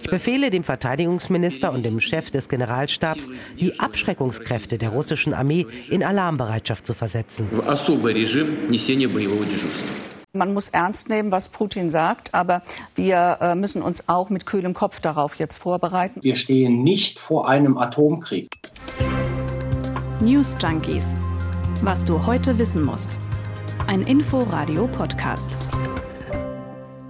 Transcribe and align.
Ich 0.00 0.10
befehle 0.10 0.50
dem 0.50 0.64
Verteidigungsminister 0.64 1.72
und 1.72 1.84
dem 1.84 2.00
Chef 2.00 2.30
des 2.30 2.48
Generalstabs, 2.48 3.28
die 3.58 3.80
Abschreckungskräfte 3.80 4.78
der 4.78 4.90
russischen 4.90 5.34
Armee 5.34 5.66
in 5.90 6.04
Alarmbereitschaft 6.04 6.86
zu 6.86 6.94
versetzen. 6.94 7.48
Man 10.36 10.52
muss 10.52 10.68
ernst 10.68 11.08
nehmen, 11.08 11.30
was 11.30 11.48
Putin 11.48 11.90
sagt, 11.90 12.34
aber 12.34 12.62
wir 12.96 13.38
äh, 13.40 13.54
müssen 13.54 13.82
uns 13.82 14.08
auch 14.08 14.30
mit 14.30 14.46
kühlem 14.46 14.74
Kopf 14.74 14.98
darauf 15.00 15.36
jetzt 15.36 15.56
vorbereiten. 15.56 16.20
Wir 16.22 16.34
stehen 16.34 16.82
nicht 16.82 17.20
vor 17.20 17.48
einem 17.48 17.78
Atomkrieg. 17.78 18.48
News 20.20 20.56
Junkies. 20.60 21.06
Was 21.82 22.04
du 22.04 22.26
heute 22.26 22.58
wissen 22.58 22.82
musst. 22.82 23.18
Ein 23.86 24.02
Info-Radio-Podcast. 24.02 25.50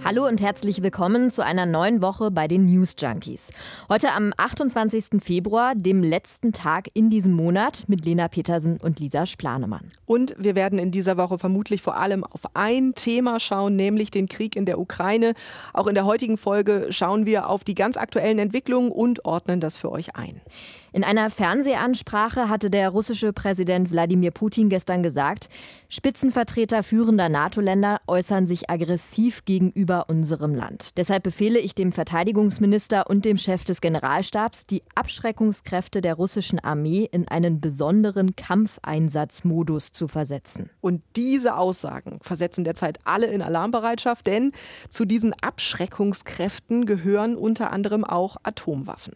Hallo 0.07 0.27
und 0.27 0.39
herzlich 0.39 0.83
willkommen 0.83 1.31
zu 1.31 1.43
einer 1.43 1.65
neuen 1.65 1.99
Woche 1.99 2.29
bei 2.29 2.47
den 2.47 2.67
News 2.67 2.93
Junkies. 2.95 3.51
Heute 3.89 4.11
am 4.11 4.33
28. 4.37 5.19
Februar, 5.19 5.73
dem 5.73 6.03
letzten 6.03 6.53
Tag 6.53 6.89
in 6.93 7.09
diesem 7.09 7.33
Monat, 7.33 7.85
mit 7.87 8.05
Lena 8.05 8.27
Petersen 8.27 8.79
und 8.79 8.99
Lisa 8.99 9.25
Splanemann. 9.25 9.89
Und 10.05 10.35
wir 10.37 10.53
werden 10.53 10.77
in 10.77 10.91
dieser 10.91 11.17
Woche 11.17 11.39
vermutlich 11.39 11.81
vor 11.81 11.97
allem 11.97 12.23
auf 12.23 12.41
ein 12.53 12.93
Thema 12.93 13.39
schauen, 13.39 13.75
nämlich 13.75 14.11
den 14.11 14.29
Krieg 14.29 14.55
in 14.55 14.67
der 14.67 14.79
Ukraine. 14.79 15.33
Auch 15.73 15.87
in 15.87 15.95
der 15.95 16.05
heutigen 16.05 16.37
Folge 16.37 16.85
schauen 16.91 17.25
wir 17.25 17.49
auf 17.49 17.63
die 17.63 17.73
ganz 17.73 17.97
aktuellen 17.97 18.37
Entwicklungen 18.37 18.91
und 18.91 19.25
ordnen 19.25 19.59
das 19.59 19.75
für 19.75 19.91
euch 19.91 20.15
ein. 20.15 20.39
In 20.95 21.03
einer 21.03 21.29
Fernsehansprache 21.29 22.47
hatte 22.47 22.69
der 22.69 22.87
russische 22.87 23.33
Präsident 23.33 23.91
Wladimir 23.91 24.31
Putin 24.31 24.69
gestern 24.69 25.03
gesagt, 25.03 25.49
Spitzenvertreter 25.89 26.83
führender 26.83 27.27
NATO-Länder 27.27 27.99
äußern 28.07 28.47
sich 28.47 28.69
aggressiv 28.69 29.43
gegenüber 29.43 30.05
unserem 30.07 30.55
Land. 30.55 30.97
Deshalb 30.97 31.23
befehle 31.23 31.59
ich 31.59 31.75
dem 31.75 31.91
Verteidigungsminister 31.91 33.09
und 33.09 33.25
dem 33.25 33.35
Chef 33.35 33.65
des 33.65 33.81
Generalstabs, 33.81 34.63
die 34.63 34.83
Abschreckungskräfte 34.95 35.99
der 35.99 36.13
russischen 36.13 36.59
Armee 36.59 37.09
in 37.11 37.27
einen 37.27 37.59
besonderen 37.59 38.37
Kampfeinsatzmodus 38.37 39.91
zu 39.91 40.07
versetzen. 40.07 40.69
Und 40.79 41.01
diese 41.17 41.57
Aussagen 41.57 42.19
versetzen 42.21 42.63
derzeit 42.63 42.99
alle 43.03 43.25
in 43.25 43.41
Alarmbereitschaft, 43.41 44.25
denn 44.27 44.53
zu 44.89 45.03
diesen 45.03 45.33
Abschreckungskräften 45.41 46.85
gehören 46.85 47.35
unter 47.35 47.73
anderem 47.73 48.05
auch 48.05 48.37
Atomwaffen. 48.43 49.13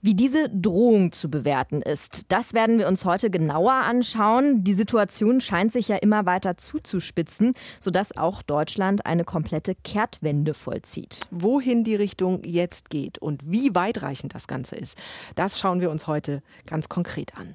Wie 0.00 0.14
diese 0.14 0.50
Drohung 0.50 1.11
zu 1.12 1.30
bewerten 1.30 1.82
ist. 1.82 2.32
Das 2.32 2.54
werden 2.54 2.78
wir 2.78 2.88
uns 2.88 3.04
heute 3.04 3.30
genauer 3.30 3.72
anschauen. 3.72 4.64
Die 4.64 4.74
Situation 4.74 5.40
scheint 5.40 5.72
sich 5.72 5.88
ja 5.88 5.96
immer 5.96 6.26
weiter 6.26 6.56
zuzuspitzen, 6.56 7.54
sodass 7.80 8.16
auch 8.16 8.42
Deutschland 8.42 9.06
eine 9.06 9.24
komplette 9.24 9.74
Kehrtwende 9.74 10.54
vollzieht. 10.54 11.20
Wohin 11.30 11.84
die 11.84 11.94
Richtung 11.94 12.42
jetzt 12.44 12.90
geht 12.90 13.18
und 13.18 13.50
wie 13.50 13.74
weitreichend 13.74 14.34
das 14.34 14.46
Ganze 14.46 14.76
ist, 14.76 14.98
das 15.34 15.58
schauen 15.58 15.80
wir 15.80 15.90
uns 15.90 16.06
heute 16.06 16.42
ganz 16.66 16.88
konkret 16.88 17.32
an. 17.36 17.54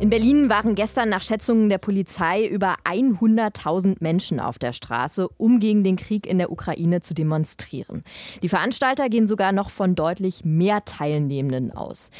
In 0.00 0.08
Berlin 0.08 0.48
waren 0.48 0.74
gestern 0.76 1.10
nach 1.10 1.22
Schätzungen 1.22 1.68
der 1.68 1.76
Polizei 1.76 2.46
über 2.46 2.76
100.000 2.84 3.96
Menschen 4.00 4.40
auf 4.40 4.58
der 4.58 4.72
Straße, 4.72 5.28
um 5.36 5.60
gegen 5.60 5.84
den 5.84 5.96
Krieg 5.96 6.26
in 6.26 6.38
der 6.38 6.50
Ukraine 6.50 7.02
zu 7.02 7.12
demonstrieren. 7.12 8.02
Die 8.40 8.48
Veranstalter 8.48 9.10
gehen 9.10 9.26
sogar 9.26 9.52
noch 9.52 9.68
von 9.68 9.94
deutlich 9.94 10.42
mehr 10.42 10.86
Teilnehmenden 10.86 11.70
aus. 11.70 12.10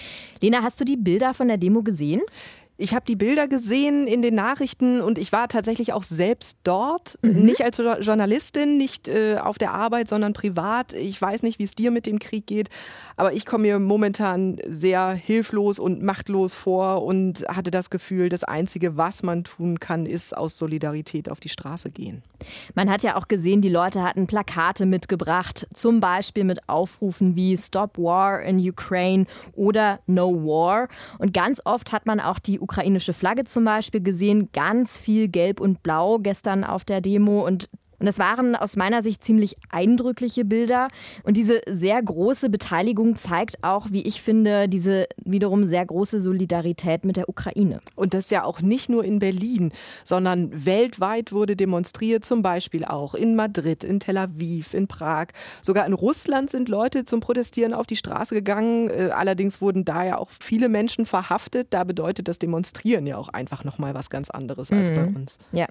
Lena, 0.42 0.62
hast 0.62 0.78
du 0.78 0.84
die 0.84 0.98
Bilder 0.98 1.32
von 1.32 1.48
der 1.48 1.56
Demo 1.56 1.82
gesehen? 1.82 2.20
Ich 2.80 2.94
habe 2.94 3.04
die 3.04 3.14
Bilder 3.14 3.46
gesehen 3.46 4.06
in 4.06 4.22
den 4.22 4.34
Nachrichten 4.34 5.02
und 5.02 5.18
ich 5.18 5.32
war 5.32 5.48
tatsächlich 5.48 5.92
auch 5.92 6.02
selbst 6.02 6.56
dort. 6.64 7.18
Mhm. 7.20 7.42
Nicht 7.42 7.62
als 7.62 7.76
Journalistin, 7.76 8.78
nicht 8.78 9.06
äh, 9.06 9.36
auf 9.36 9.58
der 9.58 9.74
Arbeit, 9.74 10.08
sondern 10.08 10.32
privat. 10.32 10.94
Ich 10.94 11.20
weiß 11.20 11.42
nicht, 11.42 11.58
wie 11.58 11.64
es 11.64 11.74
dir 11.74 11.90
mit 11.90 12.06
dem 12.06 12.18
Krieg 12.18 12.46
geht, 12.46 12.70
aber 13.18 13.34
ich 13.34 13.44
komme 13.44 13.64
mir 13.64 13.78
momentan 13.78 14.56
sehr 14.66 15.10
hilflos 15.10 15.78
und 15.78 16.02
machtlos 16.02 16.54
vor 16.54 17.02
und 17.02 17.44
hatte 17.48 17.70
das 17.70 17.90
Gefühl, 17.90 18.30
das 18.30 18.44
Einzige, 18.44 18.96
was 18.96 19.22
man 19.22 19.44
tun 19.44 19.78
kann, 19.78 20.06
ist 20.06 20.34
aus 20.34 20.56
Solidarität 20.56 21.30
auf 21.30 21.38
die 21.38 21.50
Straße 21.50 21.90
gehen. 21.90 22.22
Man 22.74 22.88
hat 22.88 23.02
ja 23.02 23.16
auch 23.16 23.28
gesehen, 23.28 23.60
die 23.60 23.68
Leute 23.68 24.02
hatten 24.02 24.26
Plakate 24.26 24.86
mitgebracht, 24.86 25.68
zum 25.74 26.00
Beispiel 26.00 26.44
mit 26.44 26.66
Aufrufen 26.66 27.36
wie 27.36 27.58
Stop 27.58 27.98
War 27.98 28.40
in 28.40 28.58
Ukraine 28.58 29.26
oder 29.52 30.00
No 30.06 30.32
War. 30.32 30.88
Und 31.18 31.34
ganz 31.34 31.60
oft 31.66 31.92
hat 31.92 32.06
man 32.06 32.20
auch 32.20 32.38
die 32.38 32.58
ukrainische 32.70 33.12
Flagge 33.12 33.42
zum 33.42 33.64
Beispiel 33.64 34.00
gesehen, 34.00 34.50
ganz 34.52 34.96
viel 34.96 35.26
Gelb 35.26 35.60
und 35.60 35.82
Blau 35.82 36.18
gestern 36.18 36.62
auf 36.62 36.84
der 36.84 37.00
Demo. 37.00 37.44
Und 37.44 37.68
und 38.00 38.06
es 38.06 38.18
waren 38.18 38.56
aus 38.56 38.76
meiner 38.76 39.02
Sicht 39.02 39.22
ziemlich 39.22 39.56
eindrückliche 39.68 40.44
Bilder. 40.44 40.88
Und 41.22 41.36
diese 41.36 41.60
sehr 41.68 42.02
große 42.02 42.48
Beteiligung 42.48 43.16
zeigt 43.16 43.62
auch, 43.62 43.88
wie 43.90 44.02
ich 44.02 44.22
finde, 44.22 44.68
diese 44.68 45.06
wiederum 45.22 45.66
sehr 45.66 45.84
große 45.84 46.18
Solidarität 46.18 47.04
mit 47.04 47.16
der 47.16 47.28
Ukraine. 47.28 47.80
Und 47.94 48.14
das 48.14 48.30
ja 48.30 48.42
auch 48.44 48.62
nicht 48.62 48.88
nur 48.88 49.04
in 49.04 49.18
Berlin, 49.18 49.72
sondern 50.02 50.64
weltweit 50.64 51.30
wurde 51.30 51.56
demonstriert, 51.56 52.24
zum 52.24 52.42
Beispiel 52.42 52.86
auch 52.86 53.14
in 53.14 53.36
Madrid, 53.36 53.84
in 53.84 54.00
Tel 54.00 54.16
Aviv, 54.16 54.72
in 54.72 54.88
Prag. 54.88 55.26
Sogar 55.60 55.86
in 55.86 55.92
Russland 55.92 56.48
sind 56.48 56.70
Leute 56.70 57.04
zum 57.04 57.20
Protestieren 57.20 57.74
auf 57.74 57.86
die 57.86 57.96
Straße 57.96 58.34
gegangen. 58.34 58.88
Äh, 58.88 59.10
allerdings 59.14 59.60
wurden 59.60 59.84
da 59.84 60.04
ja 60.04 60.16
auch 60.16 60.30
viele 60.30 60.70
Menschen 60.70 61.04
verhaftet. 61.04 61.68
Da 61.70 61.84
bedeutet 61.84 62.28
das 62.28 62.38
Demonstrieren 62.38 63.06
ja 63.06 63.18
auch 63.18 63.28
einfach 63.28 63.62
nochmal 63.62 63.94
was 63.94 64.08
ganz 64.08 64.30
anderes 64.30 64.72
als 64.72 64.90
mhm. 64.90 64.94
bei 64.94 65.04
uns. 65.04 65.38
Ja. 65.52 65.66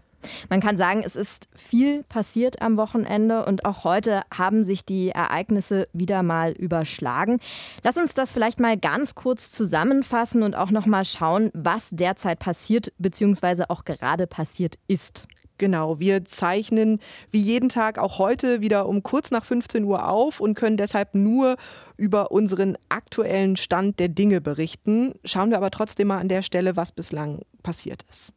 Man 0.50 0.62
kann 0.62 0.78
sagen, 0.78 1.04
es 1.06 1.16
ist 1.16 1.48
viel 1.56 2.04
passiert 2.04 2.62
am 2.62 2.78
Wochenende 2.78 3.46
und 3.46 3.66
auch 3.66 3.84
heute 3.84 4.22
haben 4.34 4.64
sich 4.64 4.86
die 4.86 5.10
Ereignisse 5.10 5.88
wieder 5.94 6.24
mal 6.24 6.52
überschlagen. 6.52 7.40
Lass 7.84 7.98
uns 7.98 8.14
das 8.14 8.32
vielleicht 8.32 8.60
mal 8.60 8.78
ganz 8.78 9.16
kurz 9.16 9.52
zusammenfassen 9.52 10.44
und 10.44 10.56
auch 10.56 10.72
noch 10.72 10.86
mal 10.86 11.06
schauen, 11.06 11.52
was 11.54 11.90
derzeit 11.92 12.40
passiert 12.40 12.92
bzw. 12.98 13.66
auch 13.70 13.86
gerade 13.86 14.28
passiert 14.28 14.76
ist. 14.88 15.28
Genau, 15.60 16.00
wir 16.00 16.24
zeichnen 16.24 17.00
wie 17.32 17.42
jeden 17.42 17.68
Tag 17.68 18.00
auch 18.00 18.18
heute 18.18 18.62
wieder 18.62 18.88
um 18.88 19.04
kurz 19.04 19.30
nach 19.30 19.44
15 19.44 19.84
Uhr 19.84 20.08
auf 20.08 20.40
und 20.40 20.56
können 20.56 20.78
deshalb 20.78 21.16
nur 21.16 21.58
über 21.98 22.32
unseren 22.32 22.78
aktuellen 22.88 23.58
Stand 23.58 24.00
der 24.00 24.08
Dinge 24.08 24.40
berichten. 24.40 25.16
Schauen 25.26 25.50
wir 25.50 25.58
aber 25.58 25.70
trotzdem 25.70 26.08
mal 26.08 26.20
an 26.20 26.30
der 26.30 26.44
Stelle, 26.44 26.78
was 26.78 26.94
bislang 26.94 27.42
passiert 27.62 28.04
ist. 28.10 28.34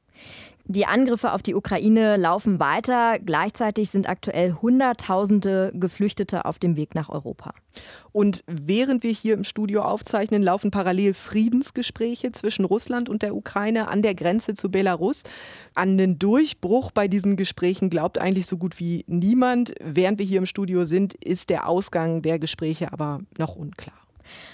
Die 0.65 0.87
Angriffe 0.87 1.33
auf 1.33 1.43
die 1.43 1.55
Ukraine 1.55 2.17
laufen 2.17 2.61
weiter. 2.61 3.19
Gleichzeitig 3.19 3.91
sind 3.91 4.09
aktuell 4.09 4.57
Hunderttausende 4.63 5.73
Geflüchtete 5.75 6.45
auf 6.45 6.59
dem 6.59 6.77
Weg 6.77 6.95
nach 6.95 7.09
Europa. 7.09 7.53
Und 8.13 8.45
während 8.47 9.03
wir 9.03 9.11
hier 9.11 9.35
im 9.35 9.45
Studio 9.45 9.83
aufzeichnen, 9.83 10.43
laufen 10.43 10.71
parallel 10.71 11.15
Friedensgespräche 11.15 12.31
zwischen 12.33 12.65
Russland 12.65 13.09
und 13.09 13.23
der 13.23 13.35
Ukraine 13.35 13.89
an 13.89 14.03
der 14.03 14.15
Grenze 14.15 14.55
zu 14.55 14.71
Belarus. 14.71 15.23
An 15.75 15.99
den 15.99 16.19
Durchbruch 16.19 16.91
bei 16.93 17.09
diesen 17.09 17.37
Gesprächen 17.37 17.91
glaubt 17.91 18.19
eigentlich 18.19 18.47
so 18.47 18.57
gut 18.57 18.79
wie 18.79 19.05
niemand. 19.09 19.75
Während 19.81 20.19
wir 20.19 20.27
hier 20.27 20.39
im 20.39 20.47
Studio 20.47 20.85
sind, 20.85 21.15
ist 21.15 21.51
der 21.51 21.69
Ausgang 21.69 22.23
der 22.23 22.39
Gespräche 22.39 22.93
aber 22.93 23.21
noch 23.37 23.57
unklar. 23.57 24.02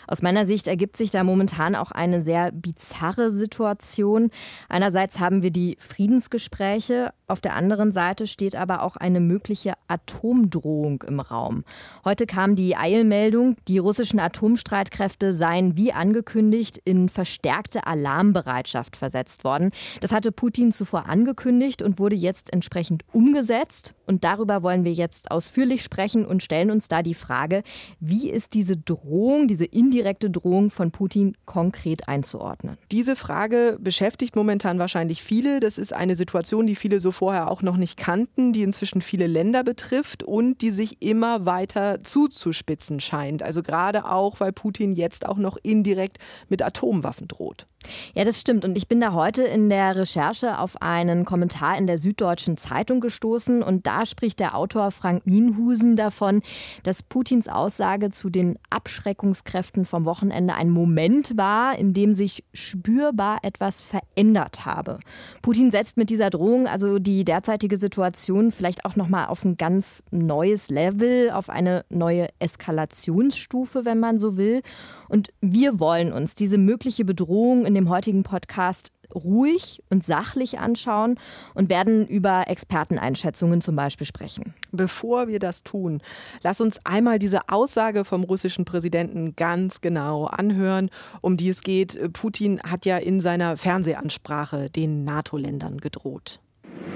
Aus 0.07 0.23
meiner 0.23 0.47
Sicht 0.47 0.69
ergibt 0.69 0.97
sich 0.97 1.11
da 1.11 1.25
momentan 1.25 1.75
auch 1.75 1.91
eine 1.91 2.21
sehr 2.21 2.53
bizarre 2.53 3.31
Situation. 3.31 4.31
Einerseits 4.69 5.21
haben 5.21 5.43
wir 5.43 5.51
die 5.51 5.77
Friedensgespräche, 5.79 7.13
auf 7.29 7.43
der 7.43 7.55
anderen 7.55 7.93
Seite 7.93 8.27
steht 8.27 8.57
aber 8.57 8.83
auch 8.83 8.97
eine 8.97 9.21
mögliche 9.21 9.75
Atomdrohung 9.87 11.05
im 11.07 11.21
Raum. 11.21 11.65
Heute 12.03 12.27
kam 12.27 12.57
die 12.57 12.75
Eilmeldung, 12.75 13.57
die 13.69 13.77
russischen 13.77 14.19
Atomstreitkräfte 14.19 15.35
seien 15.35 15.77
wie 15.77 15.93
angekündigt 15.93 16.79
in 16.85 17.11
verstärkte 17.11 17.87
Alarmbereitschaft 17.87 18.97
versetzt 18.97 19.45
worden. 19.45 19.73
Das 20.01 20.11
hatte 20.11 20.33
Putin 20.33 20.73
zuvor 20.73 21.07
angekündigt 21.07 21.83
und 21.83 21.99
wurde 21.99 22.17
jetzt 22.17 22.51
entsprechend 22.51 23.05
umgesetzt. 23.13 23.95
Und 24.07 24.25
darüber 24.25 24.63
wollen 24.63 24.85
wir 24.85 24.95
jetzt 24.95 25.31
ausführlich 25.31 25.83
sprechen 25.83 26.25
und 26.25 26.43
stellen 26.43 26.71
uns 26.71 26.89
da 26.89 27.03
die 27.03 27.13
Frage, 27.13 27.63
wie 28.01 28.31
ist 28.31 28.55
diese 28.55 28.79
Drohung, 28.79 29.49
diese 29.49 29.67
indirekte 29.67 30.31
Drohung 30.31 30.71
von 30.71 30.93
Putin 30.93 31.37
konkret 31.45 32.09
einzuordnen? 32.09 32.79
Diese 32.91 33.17
Frage 33.17 33.77
beschäftigt 33.79 34.35
momentan 34.35 34.79
wahrscheinlich 34.79 35.23
viele. 35.23 35.61
Das 35.61 35.77
ist 35.77 35.93
eine 35.93 36.17
Situation, 36.17 36.67
die 36.67 36.75
viele 36.75 37.01
so 37.01 37.13
vorher 37.19 37.51
auch 37.51 37.63
noch 37.63 37.77
nicht 37.77 37.97
kannten, 37.97 38.53
die 38.53 38.63
inzwischen 38.63 39.03
viele 39.03 39.27
Länder 39.27 39.65
betrifft 39.65 40.23
und 40.23 40.61
die 40.61 40.71
sich 40.71 41.03
immer 41.03 41.47
weiter 41.47 42.05
zuzuspitzen 42.05 43.01
scheint. 43.01 43.43
Also 43.43 43.63
gerade 43.65 44.05
auch, 44.05 44.39
weil 44.39 44.53
Putin 44.53 44.93
jetzt 44.93 45.27
auch 45.27 45.37
noch 45.37 45.57
indirekt 45.61 46.19
mit 46.49 46.63
Atomwaffen 46.63 47.27
droht. 47.27 47.67
Ja, 48.15 48.25
das 48.25 48.41
stimmt. 48.41 48.65
Und 48.65 48.77
ich 48.77 48.89
bin 48.89 49.01
da 49.01 49.13
heute 49.13 49.43
in 49.43 49.69
der 49.69 49.97
Recherche 49.97 50.59
auf 50.59 50.81
einen 50.83 51.25
Kommentar 51.25 51.77
in 51.79 51.87
der 51.87 51.99
Süddeutschen 51.99 52.57
Zeitung 52.57 53.01
gestoßen. 53.01 53.63
Und 53.63 53.87
da 53.87 54.07
spricht 54.07 54.41
der 54.41 54.57
Autor 54.57 54.91
Frank 54.91 55.27
Nienhusen 55.27 55.97
davon, 55.97 56.43
dass 56.83 57.03
Putins 57.03 57.49
Aussage 57.49 58.11
zu 58.11 58.31
den 58.31 58.59
Abschreckungskräften 58.71 59.85
vom 59.85 60.05
Wochenende 60.05 60.55
ein 60.55 60.71
Moment 60.71 61.37
war, 61.37 61.79
in 61.79 61.93
dem 61.93 62.15
sich 62.15 62.45
spürbar 62.53 63.39
etwas 63.43 63.81
verändert 63.81 64.65
habe. 64.65 65.01
Putin 65.43 65.71
setzt 65.71 65.97
mit 65.97 66.11
dieser 66.11 66.31
Drohung 66.31 66.67
also 66.67 66.99
die 66.99 67.25
derzeitige 67.25 67.77
Situation 67.77 68.53
vielleicht 68.53 68.85
auch 68.85 68.97
nochmal 68.97 69.27
auf 69.27 69.45
ein 69.45 69.57
ganz 69.57 70.05
neues 70.11 70.71
Level, 70.71 71.31
auf 71.31 71.51
eine 71.51 71.85
neue 71.89 72.29
Eskalationsstufe, 72.39 73.85
wenn 73.85 73.99
man 73.99 74.19
so 74.19 74.37
will. 74.37 74.63
Und 75.09 75.31
wir 75.41 75.81
wollen 75.81 76.13
uns 76.13 76.35
diese 76.35 76.59
mögliche 76.59 77.05
Bedrohung 77.05 77.65
in 77.67 77.75
dem 77.79 77.89
heutigen 77.91 78.25
Podcast 78.25 78.93
ruhig 79.15 79.83
und 79.89 80.05
sachlich 80.05 80.59
anschauen 80.59 81.19
und 81.55 81.71
werden 81.71 82.07
über 82.07 82.49
Experteneinschätzungen 82.49 83.61
zum 83.61 83.77
Beispiel 83.77 84.07
sprechen. 84.07 84.55
Bevor 84.71 85.29
wir 85.29 85.39
das 85.39 85.63
tun, 85.63 86.03
lass 86.43 86.61
uns 86.61 86.79
einmal 86.85 87.19
diese 87.19 87.49
Aussage 87.49 88.05
vom 88.05 88.25
russischen 88.25 88.65
Präsidenten 88.65 89.35
ganz 89.37 89.81
genau 89.81 90.27
anhören, 90.27 90.91
um 91.21 91.37
die 91.37 91.49
es 91.49 91.63
geht. 91.63 92.13
Putin 92.13 92.61
hat 92.63 92.85
ja 92.85 92.99
in 92.99 93.21
seiner 93.21 93.57
Fernsehansprache 93.57 94.69
den 94.71 95.05
NATO-Ländern 95.05 95.79
gedroht. 95.79 96.41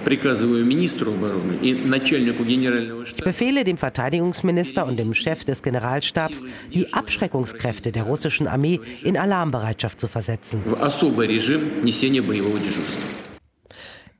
Ich 0.05 0.21
befehle 3.25 3.65
dem 3.65 3.79
Verteidigungsminister 3.79 4.85
und 4.87 4.99
dem 4.99 5.15
Chef 5.15 5.45
des 5.45 5.63
Generalstabs, 5.63 6.43
die 6.73 6.93
Abschreckungskräfte 6.93 7.93
der 7.93 8.03
russischen 8.03 8.49
Armee 8.49 8.81
in 9.05 9.17
Alarmbereitschaft 9.17 10.01
zu 10.01 10.09
versetzen. 10.09 10.61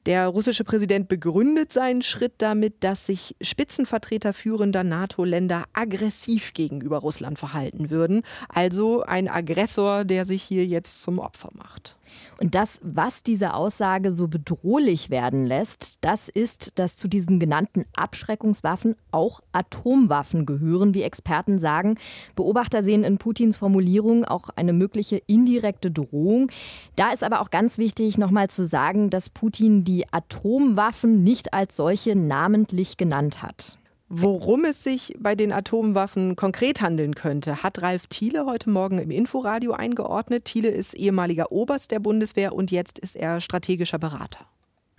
Der 0.07 0.27
russische 0.27 0.65
Präsident 0.65 1.07
begründet 1.07 1.73
seinen 1.73 2.03
Schritt 2.03 2.35
damit, 2.39 2.83
dass 2.83 3.07
sich 3.07 3.37
Spitzenvertreter 3.41 4.33
führender 4.33 4.83
NATO-Länder 4.83 5.65
aggressiv 5.75 6.55
gegenüber 6.55 6.99
Russland 6.99 7.39
verhalten 7.39 7.89
würden. 7.89 8.23
Also 8.49 9.03
ein 9.03 9.29
Aggressor, 9.29 10.05
der 10.05 10.25
sich 10.25 10.43
hier 10.43 10.67
jetzt 10.67 11.03
zum 11.03 11.21
Opfer 11.21 11.51
macht. 11.55 11.97
Und 12.41 12.55
das, 12.55 12.81
was 12.83 13.23
diese 13.23 13.55
Aussage 13.55 14.13
so 14.13 14.29
bedrohlich 14.29 15.11
werden 15.11 15.47
lässt, 15.47 15.99
das 16.01 16.29
ist, 16.29 16.79
dass 16.79 16.97
zu 16.97 17.09
diesen 17.09 17.39
genannten 17.39 17.85
Abschreckungswaffen 17.95 18.97
auch 19.11 19.41
Atomwaffen 19.53 20.47
gehören, 20.47 20.95
wie 20.95 21.03
Experten 21.03 21.59
sagen. 21.59 21.99
Beobachter 22.35 22.83
sehen 22.83 23.05
in 23.05 23.19
Putins 23.19 23.57
Formulierung 23.57 24.25
auch 24.25 24.49
eine 24.57 24.73
mögliche 24.73 25.17
indirekte 25.27 25.91
Drohung. 25.91 26.51
Da 26.97 27.13
ist 27.13 27.25
aber 27.25 27.41
auch 27.41 27.51
ganz 27.51 27.79
wichtig, 27.79 28.19
nochmal 28.19 28.49
zu 28.49 28.65
sagen, 28.67 29.11
dass 29.11 29.31
Putin 29.31 29.85
die 29.85 30.13
Atomwaffen 30.13 31.23
nicht 31.23 31.55
als 31.55 31.77
solche 31.77 32.17
namentlich 32.17 32.97
genannt 32.97 33.43
hat. 33.43 33.79
Worum 34.15 34.67
es 34.67 34.85
sich 34.85 35.15
bei 35.19 35.35
den 35.35 35.53
Atomwaffen 35.53 36.37
konkret 36.37 36.83
handeln 36.83 37.15
könnte, 37.15 37.63
hat 37.63 37.81
Ralf 37.81 38.09
Thiele 38.09 38.45
heute 38.45 38.69
Morgen 38.69 38.99
im 38.99 39.11
Inforadio 39.11 39.73
eingeordnet. 39.73 40.45
Thiele 40.45 40.69
ist 40.69 40.93
ehemaliger 40.93 41.51
Oberst 41.51 41.91
der 41.91 41.99
Bundeswehr 41.99 42.55
und 42.55 42.71
jetzt 42.71 42.99
ist 42.99 43.17
er 43.17 43.41
strategischer 43.41 43.99
Berater. 43.99 44.45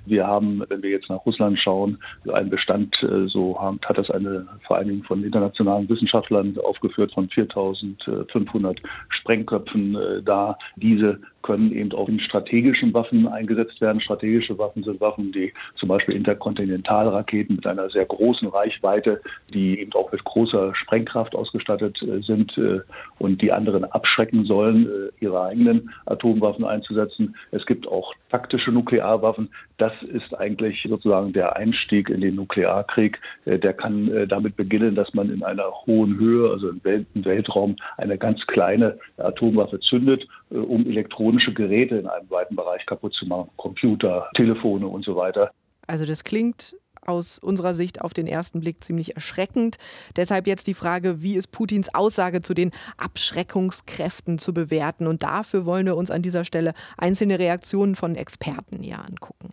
Wir 0.07 0.25
haben, 0.25 0.63
wenn 0.67 0.81
wir 0.81 0.89
jetzt 0.89 1.11
nach 1.11 1.23
Russland 1.27 1.59
schauen, 1.59 1.99
einen 2.33 2.49
Bestand, 2.49 2.95
äh, 3.03 3.27
so 3.27 3.55
hat 3.61 3.99
das 3.99 4.09
eine 4.09 4.47
Vereinigung 4.65 5.03
von 5.03 5.23
internationalen 5.23 5.87
Wissenschaftlern 5.87 6.57
aufgeführt, 6.57 7.13
von 7.13 7.29
4500 7.29 8.79
Sprengköpfen 9.09 9.95
äh, 9.95 10.23
da. 10.23 10.57
Diese 10.75 11.21
können 11.43 11.71
eben 11.71 11.91
auch 11.91 12.09
in 12.09 12.19
strategischen 12.19 12.93
Waffen 12.93 13.27
eingesetzt 13.27 13.79
werden. 13.81 14.01
Strategische 14.01 14.57
Waffen 14.57 14.83
sind 14.83 14.99
Waffen, 14.99 15.31
die 15.31 15.53
zum 15.75 15.89
Beispiel 15.89 16.15
Interkontinentalraketen 16.15 17.57
mit 17.57 17.67
einer 17.67 17.89
sehr 17.89 18.05
großen 18.05 18.47
Reichweite, 18.47 19.21
die 19.53 19.79
eben 19.79 19.93
auch 19.93 20.11
mit 20.11 20.23
großer 20.23 20.73
Sprengkraft 20.75 21.35
ausgestattet 21.35 22.01
äh, 22.01 22.21
sind 22.21 22.57
äh, 22.57 22.79
und 23.19 23.41
die 23.41 23.51
anderen 23.51 23.85
abschrecken 23.85 24.45
sollen, 24.45 24.87
äh, 24.87 25.23
ihre 25.23 25.41
eigenen 25.43 25.91
Atomwaffen 26.05 26.65
einzusetzen. 26.65 27.35
Es 27.51 27.65
gibt 27.65 27.87
auch 27.87 28.13
taktische 28.29 28.71
Nuklearwaffen. 28.71 29.49
Das 29.77 29.93
ist 30.01 30.33
eigentlich 30.37 30.85
sozusagen 30.87 31.33
der 31.33 31.55
Einstieg 31.55 32.09
in 32.09 32.21
den 32.21 32.35
Nuklearkrieg. 32.35 33.19
Der 33.45 33.73
kann 33.73 34.27
damit 34.27 34.55
beginnen, 34.55 34.95
dass 34.95 35.13
man 35.13 35.29
in 35.29 35.43
einer 35.43 35.65
hohen 35.85 36.17
Höhe, 36.17 36.51
also 36.51 36.69
im 36.69 36.81
Weltraum, 36.83 37.75
eine 37.97 38.17
ganz 38.17 38.39
kleine 38.47 38.97
Atomwaffe 39.17 39.79
zündet, 39.79 40.25
um 40.49 40.87
Elektronen 40.87 41.32
elektronische 41.33 41.53
Geräte 41.53 41.95
in 41.95 42.07
einem 42.07 42.29
weiten 42.29 42.55
Bereich 42.55 42.85
kaputt 42.85 43.13
zu 43.13 43.25
machen, 43.25 43.49
Computer, 43.57 44.29
Telefone 44.35 44.87
und 44.87 45.03
so 45.03 45.15
weiter. 45.15 45.51
Also 45.87 46.05
das 46.05 46.23
klingt 46.23 46.75
aus 47.05 47.37
unserer 47.37 47.75
Sicht 47.75 47.99
auf 47.99 48.13
den 48.13 48.27
ersten 48.27 48.61
Blick 48.61 48.81
ziemlich 48.81 49.15
erschreckend. 49.15 49.77
Deshalb 50.15 50.47
jetzt 50.47 50.67
die 50.67 50.73
Frage, 50.73 51.21
wie 51.21 51.35
ist 51.35 51.47
Putins 51.51 51.93
Aussage 51.93 52.41
zu 52.41 52.53
den 52.53 52.71
Abschreckungskräften 52.97 54.37
zu 54.37 54.53
bewerten? 54.53 55.07
Und 55.07 55.21
dafür 55.23 55.65
wollen 55.65 55.85
wir 55.85 55.97
uns 55.97 56.11
an 56.11 56.21
dieser 56.21 56.45
Stelle 56.45 56.73
einzelne 56.97 57.39
Reaktionen 57.39 57.95
von 57.95 58.15
Experten 58.15 58.77
näher 58.77 59.03
angucken. 59.05 59.51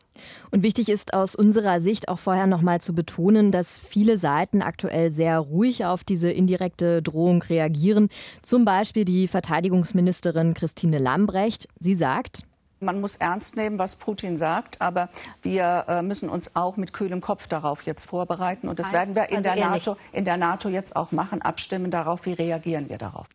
Und 0.50 0.62
wichtig 0.62 0.88
ist 0.88 1.14
aus 1.14 1.34
unserer 1.34 1.81
Sicht 1.81 2.08
auch 2.08 2.19
vorher 2.19 2.46
nochmal 2.46 2.81
zu 2.81 2.94
betonen, 2.94 3.52
dass 3.52 3.78
viele 3.78 4.17
Seiten 4.17 4.62
aktuell 4.62 5.11
sehr 5.11 5.38
ruhig 5.38 5.84
auf 5.84 6.05
diese 6.05 6.31
indirekte 6.31 7.02
Drohung 7.02 7.43
reagieren. 7.43 8.08
Zum 8.43 8.64
Beispiel 8.64 9.05
die 9.05 9.28
Verteidigungsministerin 9.28 10.55
Christine 10.55 10.99
Lambrecht. 10.99 11.69
Sie 11.78 11.94
sagt, 11.94 12.44
man 12.81 13.00
muss 13.00 13.17
ernst 13.17 13.56
nehmen, 13.56 13.78
was 13.78 13.96
Putin 13.96 14.37
sagt, 14.37 14.81
aber 14.81 15.11
wir 15.43 15.84
äh, 15.87 16.02
müssen 16.02 16.28
uns 16.28 16.56
auch 16.56 16.76
mit 16.76 16.93
kühlem 16.93 17.20
Kopf 17.20 17.46
darauf 17.46 17.82
jetzt 17.82 18.05
vorbereiten. 18.05 18.69
Und 18.69 18.78
das 18.78 18.87
heißt, 18.87 19.14
werden 19.14 19.14
wir 19.14 19.28
in, 19.28 19.37
also 19.37 19.50
der 19.50 19.69
NATO, 19.69 19.96
in 20.12 20.25
der 20.25 20.37
NATO 20.37 20.69
jetzt 20.69 20.96
auch 20.96 21.12
machen, 21.12 21.43
abstimmen 21.43 21.90
darauf, 21.90 22.25
wie 22.26 22.32
reagieren 22.32 22.88
wir 22.88 22.99
darauf. 22.99 23.26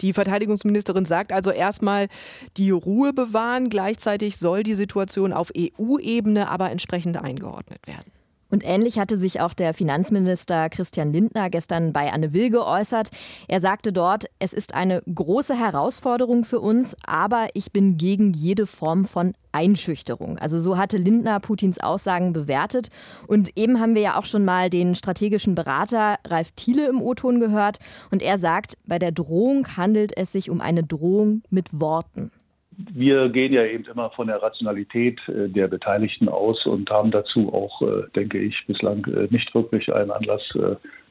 Die 0.00 0.12
Verteidigungsministerin 0.12 1.04
sagt 1.04 1.32
also 1.32 1.50
erstmal 1.50 2.08
die 2.56 2.70
Ruhe 2.70 3.12
bewahren. 3.12 3.68
Gleichzeitig 3.68 4.36
soll 4.36 4.62
die 4.62 4.74
Situation 4.74 5.32
auf 5.32 5.52
EU-Ebene 5.56 6.48
aber 6.48 6.70
entsprechend 6.70 7.16
eingeordnet 7.16 7.86
werden. 7.86 8.15
Und 8.50 8.64
ähnlich 8.64 8.98
hatte 8.98 9.16
sich 9.16 9.40
auch 9.40 9.54
der 9.54 9.74
Finanzminister 9.74 10.68
Christian 10.68 11.12
Lindner 11.12 11.50
gestern 11.50 11.92
bei 11.92 12.12
Anne 12.12 12.32
Will 12.32 12.50
geäußert. 12.50 13.10
Er 13.48 13.60
sagte 13.60 13.92
dort, 13.92 14.26
es 14.38 14.52
ist 14.52 14.74
eine 14.74 15.02
große 15.02 15.58
Herausforderung 15.58 16.44
für 16.44 16.60
uns, 16.60 16.96
aber 17.04 17.48
ich 17.54 17.72
bin 17.72 17.96
gegen 17.96 18.32
jede 18.32 18.66
Form 18.66 19.04
von 19.04 19.34
Einschüchterung. 19.52 20.38
Also 20.38 20.60
so 20.60 20.76
hatte 20.76 20.98
Lindner 20.98 21.40
Putins 21.40 21.80
Aussagen 21.80 22.32
bewertet. 22.32 22.88
Und 23.26 23.56
eben 23.56 23.80
haben 23.80 23.94
wir 23.94 24.02
ja 24.02 24.18
auch 24.18 24.26
schon 24.26 24.44
mal 24.44 24.70
den 24.70 24.94
strategischen 24.94 25.54
Berater 25.54 26.18
Ralf 26.26 26.50
Thiele 26.52 26.88
im 26.88 27.00
O-Ton 27.00 27.40
gehört. 27.40 27.78
Und 28.10 28.22
er 28.22 28.38
sagt, 28.38 28.74
bei 28.86 28.98
der 28.98 29.12
Drohung 29.12 29.76
handelt 29.76 30.16
es 30.16 30.30
sich 30.30 30.50
um 30.50 30.60
eine 30.60 30.84
Drohung 30.84 31.42
mit 31.50 31.80
Worten. 31.80 32.30
Wir 32.78 33.28
gehen 33.30 33.52
ja 33.52 33.64
eben 33.64 33.84
immer 33.84 34.10
von 34.10 34.26
der 34.26 34.42
Rationalität 34.42 35.20
äh, 35.28 35.48
der 35.48 35.68
Beteiligten 35.68 36.28
aus 36.28 36.66
und 36.66 36.90
haben 36.90 37.10
dazu 37.10 37.52
auch, 37.52 37.80
äh, 37.82 38.02
denke 38.14 38.38
ich, 38.38 38.54
bislang 38.66 39.04
äh, 39.06 39.28
nicht 39.30 39.54
wirklich 39.54 39.92
einen 39.92 40.10
Anlass, 40.10 40.42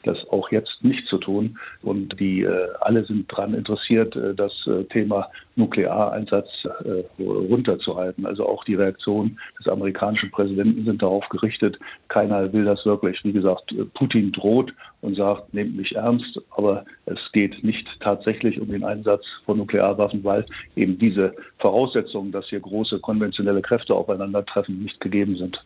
das 0.05 0.17
auch 0.29 0.51
jetzt 0.51 0.83
nicht 0.83 1.07
zu 1.07 1.17
tun. 1.17 1.57
Und 1.81 2.19
die 2.19 2.41
äh, 2.43 2.67
alle 2.81 3.03
sind 3.05 3.31
daran 3.31 3.53
interessiert, 3.53 4.15
äh, 4.15 4.33
das 4.33 4.51
äh, 4.67 4.83
Thema 4.85 5.29
Nukleareinsatz 5.55 6.47
äh, 6.63 7.03
runterzuhalten. 7.21 8.25
Also 8.25 8.47
auch 8.47 8.63
die 8.65 8.75
Reaktionen 8.75 9.39
des 9.59 9.67
amerikanischen 9.67 10.31
Präsidenten 10.31 10.85
sind 10.85 11.01
darauf 11.01 11.27
gerichtet. 11.29 11.77
Keiner 12.09 12.51
will 12.53 12.65
das 12.65 12.85
wirklich. 12.85 13.23
Wie 13.23 13.33
gesagt, 13.33 13.71
äh, 13.71 13.85
Putin 13.93 14.31
droht 14.31 14.73
und 15.01 15.15
sagt, 15.15 15.53
nehmt 15.53 15.75
mich 15.75 15.95
ernst, 15.95 16.39
aber 16.51 16.85
es 17.05 17.19
geht 17.33 17.63
nicht 17.63 17.87
tatsächlich 17.99 18.59
um 18.59 18.69
den 18.69 18.83
Einsatz 18.83 19.23
von 19.45 19.57
Nuklearwaffen, 19.57 20.23
weil 20.23 20.45
eben 20.75 20.97
diese 20.97 21.33
Voraussetzungen, 21.59 22.31
dass 22.31 22.47
hier 22.49 22.59
große 22.59 22.99
konventionelle 22.99 23.61
Kräfte 23.61 23.93
aufeinandertreffen, 23.93 24.81
nicht 24.81 24.99
gegeben 24.99 25.35
sind. 25.37 25.59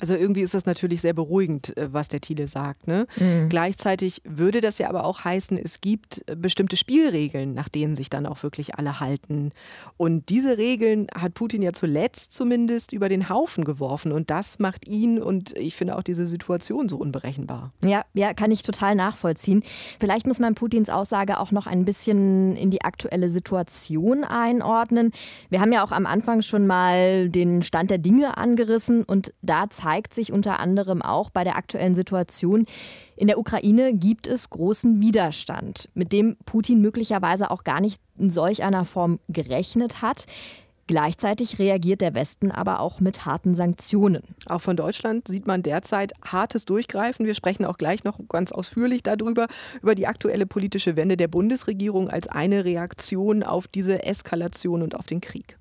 Also 0.00 0.14
irgendwie 0.14 0.40
ist 0.40 0.54
das 0.54 0.66
natürlich 0.66 1.00
sehr 1.00 1.12
beruhigend, 1.12 1.76
äh, 1.76 1.92
was 1.92 2.08
der 2.08 2.20
Thiele 2.20 2.48
sagt. 2.48 2.86
Ne? 2.86 3.06
Mhm. 3.18 3.48
Gleichzeitig 3.48 4.22
würde 4.24 4.60
das 4.60 4.78
ja 4.78 4.88
aber 4.88 5.04
auch 5.04 5.24
heißen, 5.24 5.58
es 5.58 5.80
gibt 5.80 6.22
äh, 6.26 6.36
bestimmte 6.36 6.76
Spielregeln, 6.76 7.54
nach 7.54 7.68
denen 7.68 7.94
sich 7.94 8.08
dann 8.10 8.26
auch 8.26 8.42
wirklich 8.42 8.76
alle 8.76 9.00
halten. 9.00 9.52
Und 9.96 10.28
diese 10.28 10.58
Regeln 10.58 11.06
hat 11.14 11.34
Putin 11.34 11.62
ja 11.62 11.72
zuletzt 11.72 12.32
zumindest 12.32 12.92
über 12.92 13.08
den 13.08 13.28
Haufen 13.28 13.64
geworfen. 13.64 14.12
Und 14.12 14.30
das 14.30 14.58
macht 14.58 14.88
ihn 14.88 15.20
und 15.20 15.56
ich 15.56 15.76
finde 15.76 15.96
auch 15.96 16.02
diese 16.02 16.26
Situation 16.26 16.88
so 16.88 16.96
unberechenbar. 16.96 17.72
Ja, 17.84 18.04
ja, 18.14 18.32
kann 18.32 18.50
ich 18.50 18.62
total 18.62 18.94
nachvollziehen. 18.94 19.62
Vielleicht 19.98 20.26
muss 20.26 20.38
man 20.38 20.54
Putins 20.54 20.88
Aussage 20.88 21.38
auch 21.38 21.52
noch 21.52 21.66
ein 21.66 21.84
bisschen 21.84 22.56
in 22.56 22.70
die 22.70 22.82
aktuelle 22.82 23.28
Situation 23.28 24.24
einordnen. 24.24 25.12
Wir 25.50 25.60
haben 25.60 25.72
ja 25.72 25.84
auch 25.84 25.92
am 25.92 26.06
Anfang 26.06 26.42
schon 26.42 26.66
mal 26.66 27.28
den 27.28 27.62
Stand 27.62 27.90
der 27.90 27.98
Dinge 27.98 28.38
angerissen 28.38 29.04
und 29.04 29.34
da 29.42 29.68
zeigt 29.68 29.89
zeigt 29.90 30.14
sich 30.14 30.32
unter 30.32 30.60
anderem 30.60 31.02
auch 31.02 31.30
bei 31.30 31.42
der 31.42 31.56
aktuellen 31.56 31.96
Situation. 31.96 32.66
In 33.16 33.26
der 33.26 33.40
Ukraine 33.40 33.92
gibt 33.92 34.28
es 34.28 34.48
großen 34.48 35.00
Widerstand, 35.00 35.88
mit 35.94 36.12
dem 36.12 36.36
Putin 36.46 36.80
möglicherweise 36.80 37.50
auch 37.50 37.64
gar 37.64 37.80
nicht 37.80 38.00
in 38.16 38.30
solch 38.30 38.62
einer 38.62 38.84
Form 38.84 39.18
gerechnet 39.28 40.00
hat. 40.00 40.26
Gleichzeitig 40.86 41.58
reagiert 41.58 42.02
der 42.02 42.14
Westen 42.14 42.52
aber 42.52 42.78
auch 42.78 43.00
mit 43.00 43.26
harten 43.26 43.56
Sanktionen. 43.56 44.22
Auch 44.46 44.60
von 44.60 44.76
Deutschland 44.76 45.26
sieht 45.26 45.48
man 45.48 45.64
derzeit 45.64 46.12
hartes 46.24 46.64
Durchgreifen. 46.66 47.26
Wir 47.26 47.34
sprechen 47.34 47.64
auch 47.64 47.76
gleich 47.76 48.04
noch 48.04 48.20
ganz 48.28 48.52
ausführlich 48.52 49.02
darüber, 49.02 49.48
über 49.82 49.96
die 49.96 50.06
aktuelle 50.06 50.46
politische 50.46 50.94
Wende 50.94 51.16
der 51.16 51.28
Bundesregierung 51.28 52.08
als 52.08 52.28
eine 52.28 52.64
Reaktion 52.64 53.42
auf 53.42 53.66
diese 53.66 54.04
Eskalation 54.04 54.82
und 54.82 54.94
auf 54.94 55.06
den 55.06 55.20
Krieg. 55.20 55.56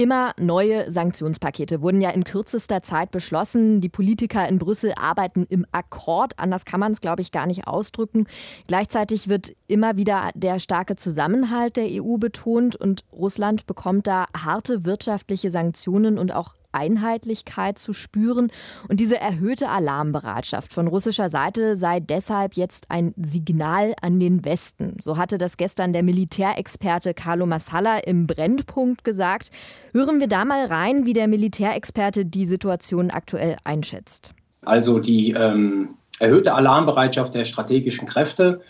Immer 0.00 0.32
neue 0.38 0.90
Sanktionspakete 0.90 1.82
wurden 1.82 2.00
ja 2.00 2.08
in 2.08 2.24
kürzester 2.24 2.82
Zeit 2.82 3.10
beschlossen. 3.10 3.82
Die 3.82 3.90
Politiker 3.90 4.48
in 4.48 4.56
Brüssel 4.56 4.94
arbeiten 4.96 5.44
im 5.50 5.66
Akkord. 5.72 6.38
Anders 6.38 6.64
kann 6.64 6.80
man 6.80 6.92
es, 6.92 7.02
glaube 7.02 7.20
ich, 7.20 7.32
gar 7.32 7.46
nicht 7.46 7.66
ausdrücken. 7.66 8.26
Gleichzeitig 8.66 9.28
wird 9.28 9.52
immer 9.66 9.98
wieder 9.98 10.30
der 10.34 10.58
starke 10.58 10.96
Zusammenhalt 10.96 11.76
der 11.76 11.84
EU 12.02 12.16
betont 12.16 12.76
und 12.76 13.04
Russland 13.12 13.66
bekommt 13.66 14.06
da 14.06 14.24
harte 14.34 14.86
wirtschaftliche 14.86 15.50
Sanktionen 15.50 16.16
und 16.16 16.32
auch 16.32 16.54
Einheitlichkeit 16.72 17.78
zu 17.78 17.92
spüren. 17.92 18.50
Und 18.88 19.00
diese 19.00 19.18
erhöhte 19.18 19.68
Alarmbereitschaft 19.68 20.72
von 20.72 20.86
russischer 20.86 21.28
Seite 21.28 21.76
sei 21.76 22.00
deshalb 22.00 22.54
jetzt 22.54 22.90
ein 22.90 23.14
Signal 23.16 23.94
an 24.00 24.20
den 24.20 24.44
Westen. 24.44 24.96
So 25.00 25.16
hatte 25.16 25.38
das 25.38 25.56
gestern 25.56 25.92
der 25.92 26.02
Militärexperte 26.02 27.14
Carlo 27.14 27.46
Massala 27.46 27.98
im 27.98 28.26
Brennpunkt 28.26 29.04
gesagt. 29.04 29.50
Hören 29.92 30.20
wir 30.20 30.28
da 30.28 30.44
mal 30.44 30.66
rein, 30.66 31.06
wie 31.06 31.12
der 31.12 31.28
Militärexperte 31.28 32.24
die 32.24 32.46
Situation 32.46 33.10
aktuell 33.10 33.56
einschätzt. 33.64 34.34
Also 34.62 34.98
die 34.98 35.32
ähm, 35.32 35.90
erhöhte 36.18 36.54
Alarmbereitschaft 36.54 37.34
der 37.34 37.44
strategischen 37.44 38.06
Kräfte, 38.06 38.60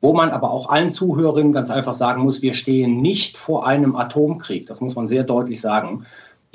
wo 0.00 0.12
man 0.12 0.30
aber 0.30 0.50
auch 0.50 0.68
allen 0.68 0.90
Zuhörerinnen 0.90 1.52
ganz 1.52 1.70
einfach 1.70 1.94
sagen 1.94 2.22
muss, 2.22 2.42
wir 2.42 2.54
stehen 2.54 3.00
nicht 3.00 3.38
vor 3.38 3.66
einem 3.66 3.94
Atomkrieg. 3.94 4.66
Das 4.66 4.80
muss 4.80 4.96
man 4.96 5.06
sehr 5.06 5.22
deutlich 5.22 5.60
sagen 5.60 6.04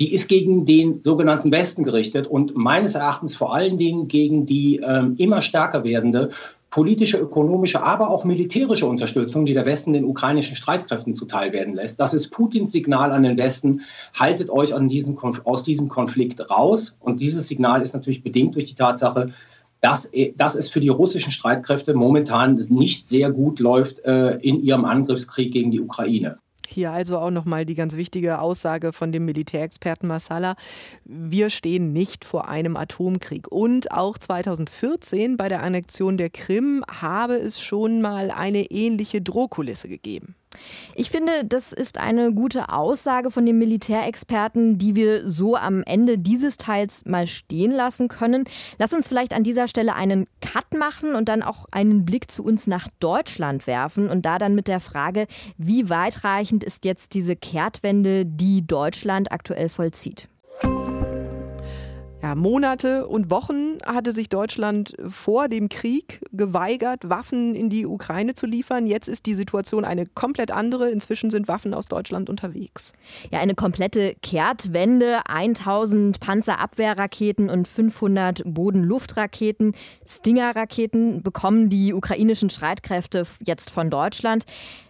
die 0.00 0.12
ist 0.12 0.28
gegen 0.28 0.64
den 0.64 1.02
sogenannten 1.02 1.52
Westen 1.52 1.84
gerichtet 1.84 2.26
und 2.26 2.56
meines 2.56 2.94
Erachtens 2.94 3.36
vor 3.36 3.54
allen 3.54 3.78
Dingen 3.78 4.08
gegen 4.08 4.46
die 4.46 4.80
ähm, 4.84 5.14
immer 5.18 5.42
stärker 5.42 5.84
werdende 5.84 6.30
politische, 6.74 7.18
ökonomische, 7.18 7.84
aber 7.84 8.10
auch 8.10 8.24
militärische 8.24 8.86
Unterstützung, 8.86 9.46
die 9.46 9.54
der 9.54 9.64
Westen 9.64 9.92
den 9.92 10.04
ukrainischen 10.04 10.56
Streitkräften 10.56 11.14
zuteil 11.14 11.52
werden 11.52 11.74
lässt. 11.74 12.00
Das 12.00 12.12
ist 12.12 12.30
Putins 12.30 12.72
Signal 12.72 13.12
an 13.12 13.22
den 13.22 13.38
Westen, 13.38 13.82
haltet 14.12 14.50
euch 14.50 14.74
an 14.74 14.88
diesem, 14.88 15.16
aus 15.44 15.62
diesem 15.62 15.88
Konflikt 15.88 16.50
raus. 16.50 16.96
Und 16.98 17.20
dieses 17.20 17.46
Signal 17.46 17.80
ist 17.80 17.94
natürlich 17.94 18.24
bedingt 18.24 18.56
durch 18.56 18.64
die 18.64 18.74
Tatsache, 18.74 19.30
dass, 19.82 20.10
dass 20.34 20.56
es 20.56 20.68
für 20.68 20.80
die 20.80 20.88
russischen 20.88 21.30
Streitkräfte 21.30 21.94
momentan 21.94 22.54
nicht 22.68 23.06
sehr 23.06 23.30
gut 23.30 23.60
läuft 23.60 24.00
äh, 24.00 24.38
in 24.38 24.58
ihrem 24.58 24.84
Angriffskrieg 24.84 25.52
gegen 25.52 25.70
die 25.70 25.80
Ukraine. 25.80 26.38
Hier 26.74 26.90
also 26.90 27.18
auch 27.18 27.30
nochmal 27.30 27.64
die 27.64 27.76
ganz 27.76 27.94
wichtige 27.94 28.40
Aussage 28.40 28.92
von 28.92 29.12
dem 29.12 29.24
Militärexperten 29.26 30.08
Massala. 30.08 30.56
Wir 31.04 31.48
stehen 31.48 31.92
nicht 31.92 32.24
vor 32.24 32.48
einem 32.48 32.76
Atomkrieg. 32.76 33.46
Und 33.46 33.92
auch 33.92 34.18
2014 34.18 35.36
bei 35.36 35.48
der 35.48 35.62
Annexion 35.62 36.16
der 36.16 36.30
Krim 36.30 36.84
habe 36.88 37.36
es 37.36 37.62
schon 37.62 38.00
mal 38.00 38.32
eine 38.32 38.72
ähnliche 38.72 39.22
Drohkulisse 39.22 39.88
gegeben. 39.88 40.34
Ich 40.94 41.10
finde, 41.10 41.44
das 41.44 41.72
ist 41.72 41.98
eine 41.98 42.32
gute 42.32 42.68
Aussage 42.70 43.30
von 43.30 43.46
dem 43.46 43.58
Militärexperten, 43.58 44.78
die 44.78 44.94
wir 44.94 45.28
so 45.28 45.56
am 45.56 45.82
Ende 45.84 46.18
dieses 46.18 46.56
Teils 46.56 47.04
mal 47.06 47.26
stehen 47.26 47.72
lassen 47.72 48.08
können. 48.08 48.44
Lass 48.78 48.92
uns 48.92 49.08
vielleicht 49.08 49.32
an 49.32 49.44
dieser 49.44 49.68
Stelle 49.68 49.94
einen 49.94 50.26
Cut 50.40 50.74
machen 50.78 51.14
und 51.14 51.28
dann 51.28 51.42
auch 51.42 51.66
einen 51.70 52.04
Blick 52.04 52.30
zu 52.30 52.44
uns 52.44 52.66
nach 52.66 52.88
Deutschland 53.00 53.66
werfen 53.66 54.08
und 54.08 54.24
da 54.26 54.38
dann 54.38 54.54
mit 54.54 54.68
der 54.68 54.80
Frage, 54.80 55.26
wie 55.56 55.88
weitreichend 55.88 56.64
ist 56.64 56.84
jetzt 56.84 57.14
diese 57.14 57.36
Kehrtwende, 57.36 58.24
die 58.26 58.66
Deutschland 58.66 59.32
aktuell 59.32 59.68
vollzieht 59.68 60.28
ja, 62.24 62.34
Monate 62.34 63.06
und 63.06 63.28
Wochen 63.28 63.76
hatte 63.84 64.12
sich 64.12 64.30
Deutschland 64.30 64.94
vor 65.06 65.48
dem 65.48 65.68
Krieg 65.68 66.22
geweigert, 66.32 67.06
Waffen 67.06 67.54
in 67.54 67.68
die 67.68 67.86
Ukraine 67.86 68.32
zu 68.32 68.46
liefern. 68.46 68.86
Jetzt 68.86 69.08
ist 69.08 69.26
die 69.26 69.34
Situation 69.34 69.84
eine 69.84 70.06
komplett 70.06 70.50
andere. 70.50 70.88
Inzwischen 70.88 71.30
sind 71.30 71.48
Waffen 71.48 71.74
aus 71.74 71.84
Deutschland 71.84 72.30
unterwegs. 72.30 72.94
Ja, 73.30 73.40
eine 73.40 73.54
komplette 73.54 74.14
Kehrtwende. 74.22 75.20
1000 75.26 76.18
Panzerabwehrraketen 76.18 77.50
und 77.50 77.68
500 77.68 78.40
Bodenluftraketen, 78.46 79.74
Stinger-Raketen 80.06 81.22
bekommen 81.22 81.68
die 81.68 81.92
ukrainischen 81.92 82.48
Streitkräfte 82.48 83.26
jetzt 83.44 83.68
von 83.68 83.90
Deutschland. 83.90 84.46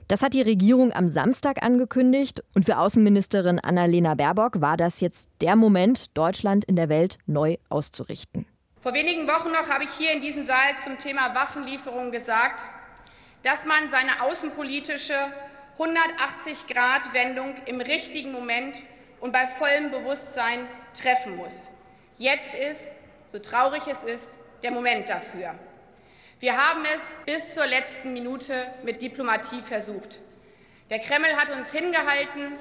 Das 0.07 0.23
hat 0.23 0.35
die 0.35 0.43
Regierung 0.43 0.93
am 0.93 1.09
Samstag 1.09 1.63
angekündigt 1.63 2.43
und 2.55 2.67
für 2.67 2.77
Außenministerin 2.77 3.59
Annalena 3.59 4.15
Baerbock 4.15 4.61
war 4.61 4.77
das 4.77 5.01
jetzt 5.01 5.31
der 5.41 5.57
Moment, 5.57 6.17
Deutschland 6.17 6.67
in 6.67 6.77
der 6.77 6.91
Welt 6.91 7.17
neu 7.27 7.57
auszurichten. 7.71 8.47
Vor 8.83 8.93
wenigen 8.93 9.27
Wochen 9.27 9.51
noch 9.51 9.67
habe 9.71 9.85
ich 9.85 9.91
hier 9.93 10.13
in 10.13 10.21
diesem 10.21 10.45
Saal 10.45 10.79
zum 10.83 10.99
Thema 10.99 11.35
Waffenlieferung 11.35 12.11
gesagt, 12.11 12.67
dass 13.43 13.65
man 13.65 13.91
seine 13.91 14.23
außenpolitische 14.23 15.15
180-Grad-Wendung 15.79 17.55
im 17.65 17.81
richtigen 17.81 18.31
Moment 18.31 18.83
und 19.21 19.33
bei 19.33 19.47
vollem 19.47 19.91
Bewusstsein 19.91 20.67
treffen 20.93 21.37
muss. 21.37 21.67
Jetzt 22.19 22.55
ist, 22.55 22.93
so 23.29 23.39
traurig 23.39 23.85
es 23.91 24.03
ist, 24.03 24.39
der 24.63 24.71
Moment 24.71 25.09
dafür. 25.09 25.55
Wir 26.45 26.59
haben 26.59 26.85
es 26.95 27.15
bis 27.25 27.55
zur 27.55 27.65
letzten 27.65 28.13
Minute 28.13 28.67
mit 28.83 29.01
Diplomatie 29.01 29.63
versucht. 29.63 30.21
Der 30.91 30.99
Kreml 30.99 31.35
hat 31.37 31.49
uns 31.57 31.73
hingehalten, 31.73 32.57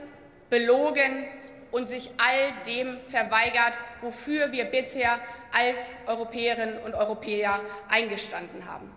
belogen 0.50 1.26
und 1.70 1.90
sich 1.90 2.10
all 2.16 2.54
dem 2.66 2.98
verweigert, 3.10 3.78
wofür 4.00 4.54
wir 4.54 4.64
bisher 4.64 5.20
als 5.52 5.98
Europäerinnen 6.08 6.78
und 6.78 6.96
Europäer 6.96 7.60
eingestanden 7.90 8.66
haben. 8.66 8.90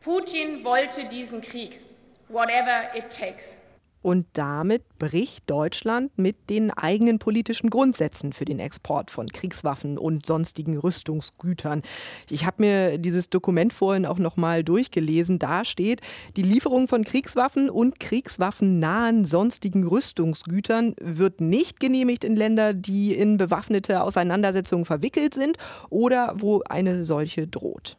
Putin 0.00 0.62
wollte 0.62 1.06
diesen 1.06 1.40
Krieg, 1.40 1.80
whatever 2.28 2.94
it 2.94 3.10
takes. 3.10 3.58
Und 4.00 4.28
damit 4.34 4.84
bricht 5.00 5.50
Deutschland 5.50 6.16
mit 6.16 6.50
den 6.50 6.70
eigenen 6.70 7.18
politischen 7.18 7.70
Grundsätzen 7.70 8.32
für 8.32 8.44
den 8.44 8.60
Export 8.60 9.10
von 9.10 9.28
Kriegswaffen 9.28 9.98
und 9.98 10.26
sonstigen 10.26 10.76
Rüstungsgütern. 10.76 11.82
Ich 12.28 12.46
habe 12.46 12.62
mir 12.62 12.98
dieses 12.98 13.30
Dokument 13.30 13.72
vorhin 13.72 14.06
auch 14.06 14.18
noch 14.18 14.36
mal 14.36 14.62
durchgelesen. 14.62 15.40
Da 15.40 15.64
steht, 15.64 16.02
die 16.36 16.42
Lieferung 16.42 16.86
von 16.86 17.02
Kriegswaffen 17.02 17.70
und 17.70 17.98
kriegswaffennahen 17.98 19.24
sonstigen 19.24 19.86
Rüstungsgütern 19.86 20.94
wird 21.00 21.40
nicht 21.40 21.80
genehmigt 21.80 22.22
in 22.22 22.36
Länder, 22.36 22.74
die 22.74 23.14
in 23.14 23.38
bewaffnete 23.38 24.02
Auseinandersetzungen 24.02 24.84
verwickelt 24.84 25.32
sind 25.32 25.56
oder 25.88 26.34
wo 26.36 26.62
eine 26.68 27.04
solche 27.04 27.48
droht. 27.48 27.96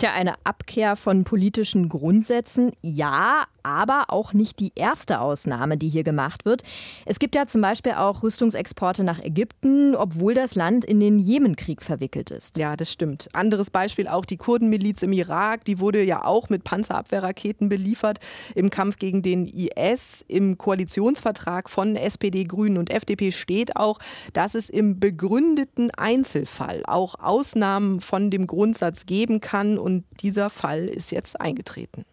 Tja, 0.00 0.14
eine 0.14 0.34
Abkehr 0.44 0.96
von 0.96 1.24
politischen 1.24 1.90
Grundsätzen, 1.90 2.72
ja, 2.80 3.44
aber 3.62 4.04
auch 4.08 4.32
nicht 4.32 4.58
die 4.58 4.72
erste 4.74 5.20
Ausnahme, 5.20 5.76
die 5.76 5.90
hier 5.90 6.04
gemacht 6.04 6.39
wird. 6.44 6.62
Es 7.06 7.18
gibt 7.18 7.34
ja 7.34 7.46
zum 7.46 7.60
Beispiel 7.60 7.92
auch 7.92 8.22
Rüstungsexporte 8.22 9.04
nach 9.04 9.18
Ägypten, 9.20 9.94
obwohl 9.94 10.34
das 10.34 10.54
Land 10.54 10.84
in 10.84 11.00
den 11.00 11.18
Jemenkrieg 11.18 11.82
verwickelt 11.82 12.30
ist. 12.30 12.58
Ja, 12.58 12.76
das 12.76 12.92
stimmt. 12.92 13.28
Anderes 13.32 13.70
Beispiel 13.70 14.08
auch 14.08 14.24
die 14.24 14.36
Kurdenmiliz 14.36 15.02
im 15.02 15.12
Irak, 15.12 15.64
die 15.64 15.80
wurde 15.80 16.02
ja 16.02 16.24
auch 16.24 16.48
mit 16.48 16.64
Panzerabwehrraketen 16.64 17.68
beliefert 17.68 18.18
im 18.54 18.70
Kampf 18.70 18.98
gegen 18.98 19.22
den 19.22 19.46
IS. 19.46 20.24
Im 20.28 20.58
Koalitionsvertrag 20.58 21.70
von 21.70 21.96
SPD, 21.96 22.44
Grünen 22.44 22.78
und 22.78 22.90
FDP 22.90 23.32
steht 23.32 23.76
auch, 23.76 23.98
dass 24.32 24.54
es 24.54 24.70
im 24.70 25.00
begründeten 25.00 25.90
Einzelfall 25.90 26.82
auch 26.86 27.16
Ausnahmen 27.16 28.00
von 28.00 28.30
dem 28.30 28.46
Grundsatz 28.46 29.06
geben 29.06 29.40
kann 29.40 29.78
und 29.78 30.04
dieser 30.20 30.50
Fall 30.50 30.86
ist 30.86 31.10
jetzt 31.10 31.40
eingetreten. 31.40 32.04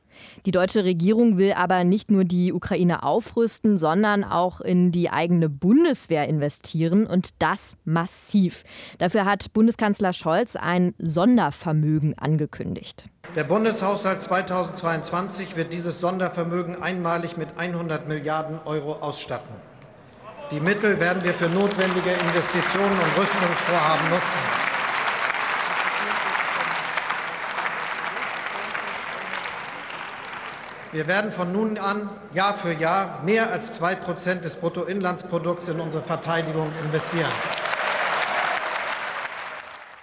Die 0.46 0.52
deutsche 0.52 0.84
Regierung 0.84 1.38
will 1.38 1.54
aber 1.54 1.84
nicht 1.84 2.12
nur 2.12 2.24
die 2.24 2.54
Ukraine 2.54 3.04
aufrüsten, 3.04 3.78
sondern 3.78 4.24
auch 4.24 4.62
in 4.62 4.92
die 4.92 5.10
eigene 5.10 5.50
Bundeswehr 5.50 6.28
investieren 6.28 7.08
und 7.08 7.30
das 7.40 7.78
massiv. 7.86 8.64
Dafür 8.98 9.26
hat 9.26 9.54
Bundeskanzler 9.54 10.14
Scholz 10.14 10.56
ein 10.56 10.94
Sondervermögen 10.98 12.18
angekündigt. 12.18 13.10
Der 13.36 13.44
Bundeshaushalt 13.44 14.22
2022 14.22 15.56
wird 15.56 15.74
dieses 15.74 16.00
Sondervermögen 16.00 16.82
einmalig 16.82 17.38
mit 17.38 17.50
100 17.58 18.08
Milliarden 18.08 18.60
Euro 18.66 18.94
ausstatten. 18.94 19.56
Die 20.52 20.62
Mittel 20.62 21.00
werden 21.00 21.24
wir 21.24 21.34
für 21.34 21.50
notwendige 21.50 22.12
Investitionen 22.12 22.94
und 22.94 23.22
Rüstungsvorhaben 23.22 24.10
nutzen. 24.10 24.67
Wir 30.98 31.08
werden 31.08 31.32
von 31.32 31.52
nun 31.52 31.78
an 31.78 32.10
Jahr 32.34 32.58
für 32.58 32.74
Jahr 32.74 33.22
mehr 33.24 33.52
als 33.52 33.72
zwei 33.72 33.94
Prozent 33.94 34.46
des 34.46 34.56
Bruttoinlandsprodukts 34.56 35.68
in 35.68 35.80
unsere 35.80 36.04
Verteidigung 36.04 36.72
investieren. 36.84 37.30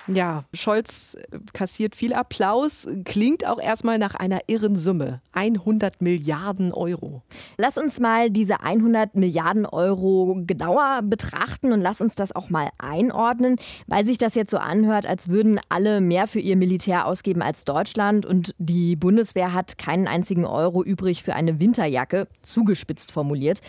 Ja, 0.06 0.44
Scholz 0.52 1.16
kassiert 1.54 1.94
viel 1.96 2.12
Applaus, 2.12 2.87
klingt 3.04 3.46
auch 3.46 3.58
erstmal 3.58 3.99
nach 3.99 4.14
einer 4.14 4.40
irren 4.49 4.76
Summe. 4.76 5.23
100 5.32 6.02
Milliarden 6.02 6.73
Euro. 6.73 7.23
Lass 7.56 7.78
uns 7.78 8.00
mal 8.00 8.30
diese 8.30 8.61
100 8.61 9.14
Milliarden 9.14 9.64
Euro 9.64 10.42
genauer 10.46 11.00
betrachten 11.02 11.73
und 11.73 11.80
lass 11.80 12.02
uns 12.02 12.16
das 12.16 12.37
auch 12.37 12.50
mal 12.50 12.68
einordnen, 12.76 13.56
weil 13.87 14.04
sich 14.04 14.18
das 14.18 14.34
jetzt 14.34 14.50
so 14.50 14.58
anhört, 14.58 15.06
als 15.06 15.30
würden 15.30 15.58
alle 15.70 16.02
mehr 16.02 16.26
für 16.26 16.40
ihr 16.40 16.56
Militär 16.56 17.06
ausgeben 17.06 17.40
als 17.40 17.64
Deutschland 17.64 18.26
und 18.26 18.54
die 18.58 18.96
Bundeswehr 18.96 19.54
hat 19.54 19.78
keinen 19.78 20.06
einzigen 20.06 20.44
Euro 20.44 20.84
übrig 20.84 21.23
für 21.23 21.34
eine 21.34 21.61
Winterjacke, 21.61 22.28
zugespitzt 22.42 23.11
formuliert. 23.11 23.61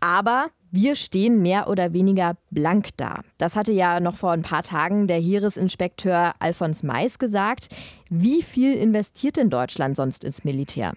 Aber 0.00 0.50
wir 0.70 0.94
stehen 0.96 1.40
mehr 1.42 1.68
oder 1.68 1.92
weniger 1.92 2.36
blank 2.50 2.88
da. 2.96 3.20
Das 3.38 3.56
hatte 3.56 3.72
ja 3.72 4.00
noch 4.00 4.16
vor 4.16 4.32
ein 4.32 4.42
paar 4.42 4.62
Tagen 4.62 5.06
der 5.06 5.18
Heeresinspekteur 5.18 6.34
Alfons 6.38 6.82
Mais 6.82 7.18
gesagt. 7.18 7.68
Wie 8.10 8.42
viel 8.42 8.74
investiert 8.74 9.36
denn 9.36 9.50
Deutschland 9.50 9.96
sonst 9.96 10.24
ins 10.24 10.44
Militär? 10.44 10.92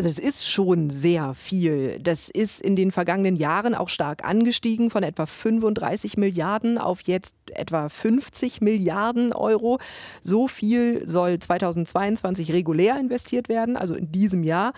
Also 0.00 0.08
es 0.08 0.18
ist 0.18 0.48
schon 0.48 0.88
sehr 0.88 1.34
viel. 1.34 1.98
Das 2.00 2.30
ist 2.30 2.62
in 2.62 2.74
den 2.74 2.90
vergangenen 2.90 3.36
Jahren 3.36 3.74
auch 3.74 3.90
stark 3.90 4.26
angestiegen 4.26 4.88
von 4.88 5.02
etwa 5.02 5.26
35 5.26 6.16
Milliarden 6.16 6.78
auf 6.78 7.02
jetzt 7.02 7.34
etwa 7.52 7.90
50 7.90 8.62
Milliarden 8.62 9.34
Euro. 9.34 9.78
So 10.22 10.48
viel 10.48 11.06
soll 11.06 11.38
2022 11.38 12.50
regulär 12.50 12.98
investiert 12.98 13.50
werden, 13.50 13.76
also 13.76 13.94
in 13.94 14.10
diesem 14.10 14.42
Jahr. 14.42 14.72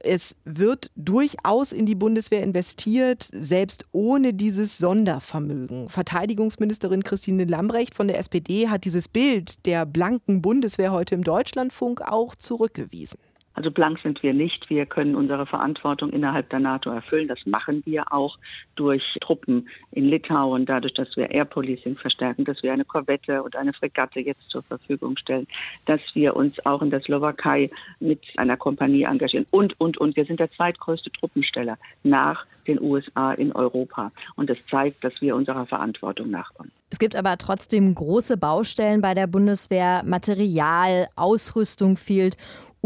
Es 0.00 0.34
wird 0.44 0.90
durchaus 0.96 1.70
in 1.70 1.86
die 1.86 1.94
Bundeswehr 1.94 2.42
investiert, 2.42 3.22
selbst 3.22 3.86
ohne 3.92 4.34
dieses 4.34 4.78
Sondervermögen. 4.78 5.88
Verteidigungsministerin 5.90 7.04
Christine 7.04 7.44
Lambrecht 7.44 7.94
von 7.94 8.08
der 8.08 8.18
SPD 8.18 8.68
hat 8.68 8.84
dieses 8.84 9.06
Bild 9.06 9.64
der 9.64 9.86
blanken 9.86 10.42
Bundeswehr 10.42 10.90
heute 10.90 11.14
im 11.14 11.22
Deutschlandfunk 11.22 12.00
auch 12.00 12.34
zurückgewiesen. 12.34 13.20
Also 13.56 13.70
blank 13.70 13.98
sind 14.02 14.22
wir 14.22 14.34
nicht. 14.34 14.68
Wir 14.68 14.84
können 14.84 15.16
unsere 15.16 15.46
Verantwortung 15.46 16.10
innerhalb 16.10 16.50
der 16.50 16.60
NATO 16.60 16.90
erfüllen. 16.90 17.26
Das 17.26 17.38
machen 17.46 17.82
wir 17.86 18.12
auch 18.12 18.38
durch 18.76 19.02
Truppen 19.22 19.68
in 19.92 20.04
Litauen, 20.04 20.66
dadurch, 20.66 20.92
dass 20.92 21.16
wir 21.16 21.30
Air 21.30 21.46
Policing 21.46 21.96
verstärken, 21.96 22.44
dass 22.44 22.62
wir 22.62 22.74
eine 22.74 22.84
Korvette 22.84 23.42
und 23.42 23.56
eine 23.56 23.72
Fregatte 23.72 24.20
jetzt 24.20 24.46
zur 24.50 24.62
Verfügung 24.62 25.16
stellen, 25.16 25.46
dass 25.86 26.02
wir 26.12 26.36
uns 26.36 26.64
auch 26.66 26.82
in 26.82 26.90
der 26.90 27.00
Slowakei 27.00 27.70
mit 27.98 28.20
einer 28.36 28.58
Kompanie 28.58 29.04
engagieren 29.04 29.46
und, 29.50 29.80
und, 29.80 29.96
und. 29.96 30.16
Wir 30.16 30.26
sind 30.26 30.38
der 30.38 30.50
zweitgrößte 30.50 31.10
Truppensteller 31.12 31.78
nach 32.02 32.44
den 32.66 32.80
USA 32.80 33.32
in 33.32 33.52
Europa. 33.52 34.12
Und 34.34 34.50
das 34.50 34.58
zeigt, 34.70 35.02
dass 35.02 35.14
wir 35.20 35.34
unserer 35.34 35.64
Verantwortung 35.64 36.30
nachkommen. 36.30 36.72
Es 36.90 36.98
gibt 36.98 37.16
aber 37.16 37.36
trotzdem 37.38 37.94
große 37.94 38.36
Baustellen 38.36 39.00
bei 39.00 39.14
der 39.14 39.26
Bundeswehr. 39.26 40.02
Material, 40.04 41.08
Ausrüstung 41.16 41.96
fehlt 41.96 42.36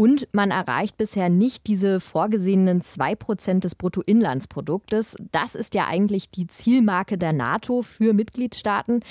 und 0.01 0.27
man 0.31 0.49
erreicht 0.49 0.97
bisher 0.97 1.29
nicht 1.29 1.67
diese 1.67 1.99
vorgesehenen 1.99 2.81
2% 2.81 3.59
des 3.59 3.75
Bruttoinlandsproduktes. 3.75 5.15
Das 5.31 5.53
ist 5.53 5.75
ja 5.75 5.85
eigentlich 5.85 6.31
die 6.31 6.47
Zielmarke 6.47 7.19
der 7.19 7.33
NATO 7.33 7.83
für 7.83 8.13
Mitgliedstaaten. 8.13 9.01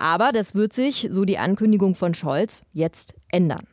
Aber 0.00 0.32
das 0.32 0.54
wird 0.54 0.72
sich, 0.72 1.08
so 1.10 1.26
die 1.26 1.36
Ankündigung 1.36 1.94
von 1.94 2.14
Scholz, 2.14 2.62
jetzt 2.72 3.14
ändern. 3.28 3.66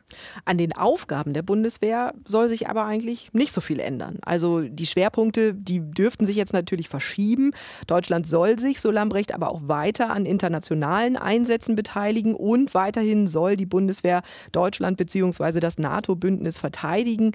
An 0.44 0.58
den 0.58 0.76
Aufgaben 0.76 1.32
der 1.32 1.42
Bundeswehr 1.42 2.14
soll 2.26 2.50
sich 2.50 2.68
aber 2.68 2.84
eigentlich 2.84 3.30
nicht 3.32 3.50
so 3.50 3.62
viel 3.62 3.80
ändern. 3.80 4.18
Also 4.20 4.60
die 4.60 4.86
Schwerpunkte, 4.86 5.54
die 5.54 5.80
dürften 5.80 6.26
sich 6.26 6.36
jetzt 6.36 6.52
natürlich 6.52 6.90
verschieben. 6.90 7.52
Deutschland 7.86 8.26
soll 8.26 8.58
sich, 8.58 8.80
so 8.80 8.90
Lambrecht, 8.90 9.34
aber 9.34 9.50
auch 9.50 9.62
weiter 9.64 10.10
an 10.10 10.26
internationalen 10.26 11.16
Einsätzen 11.16 11.76
beteiligen 11.76 12.34
und 12.34 12.74
weiterhin 12.74 13.26
soll 13.26 13.56
die 13.56 13.66
Bundeswehr 13.66 14.22
Deutschland 14.52 14.98
bzw. 14.98 15.60
das 15.60 15.78
NATO-Bündnis 15.78 16.57
verteidigen. 16.58 17.32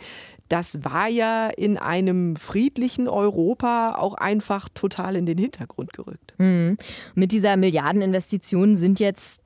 Das 0.49 0.83
war 0.83 1.07
ja 1.07 1.47
in 1.47 1.77
einem 1.77 2.35
friedlichen 2.35 3.07
Europa 3.07 3.95
auch 3.95 4.13
einfach 4.13 4.69
total 4.73 5.15
in 5.15 5.25
den 5.25 5.37
Hintergrund 5.37 5.93
gerückt. 5.93 6.33
Mhm. 6.37 6.77
Mit 7.15 7.31
dieser 7.31 7.57
Milliardeninvestition 7.57 8.75
sind 8.75 8.99
jetzt 8.99 9.41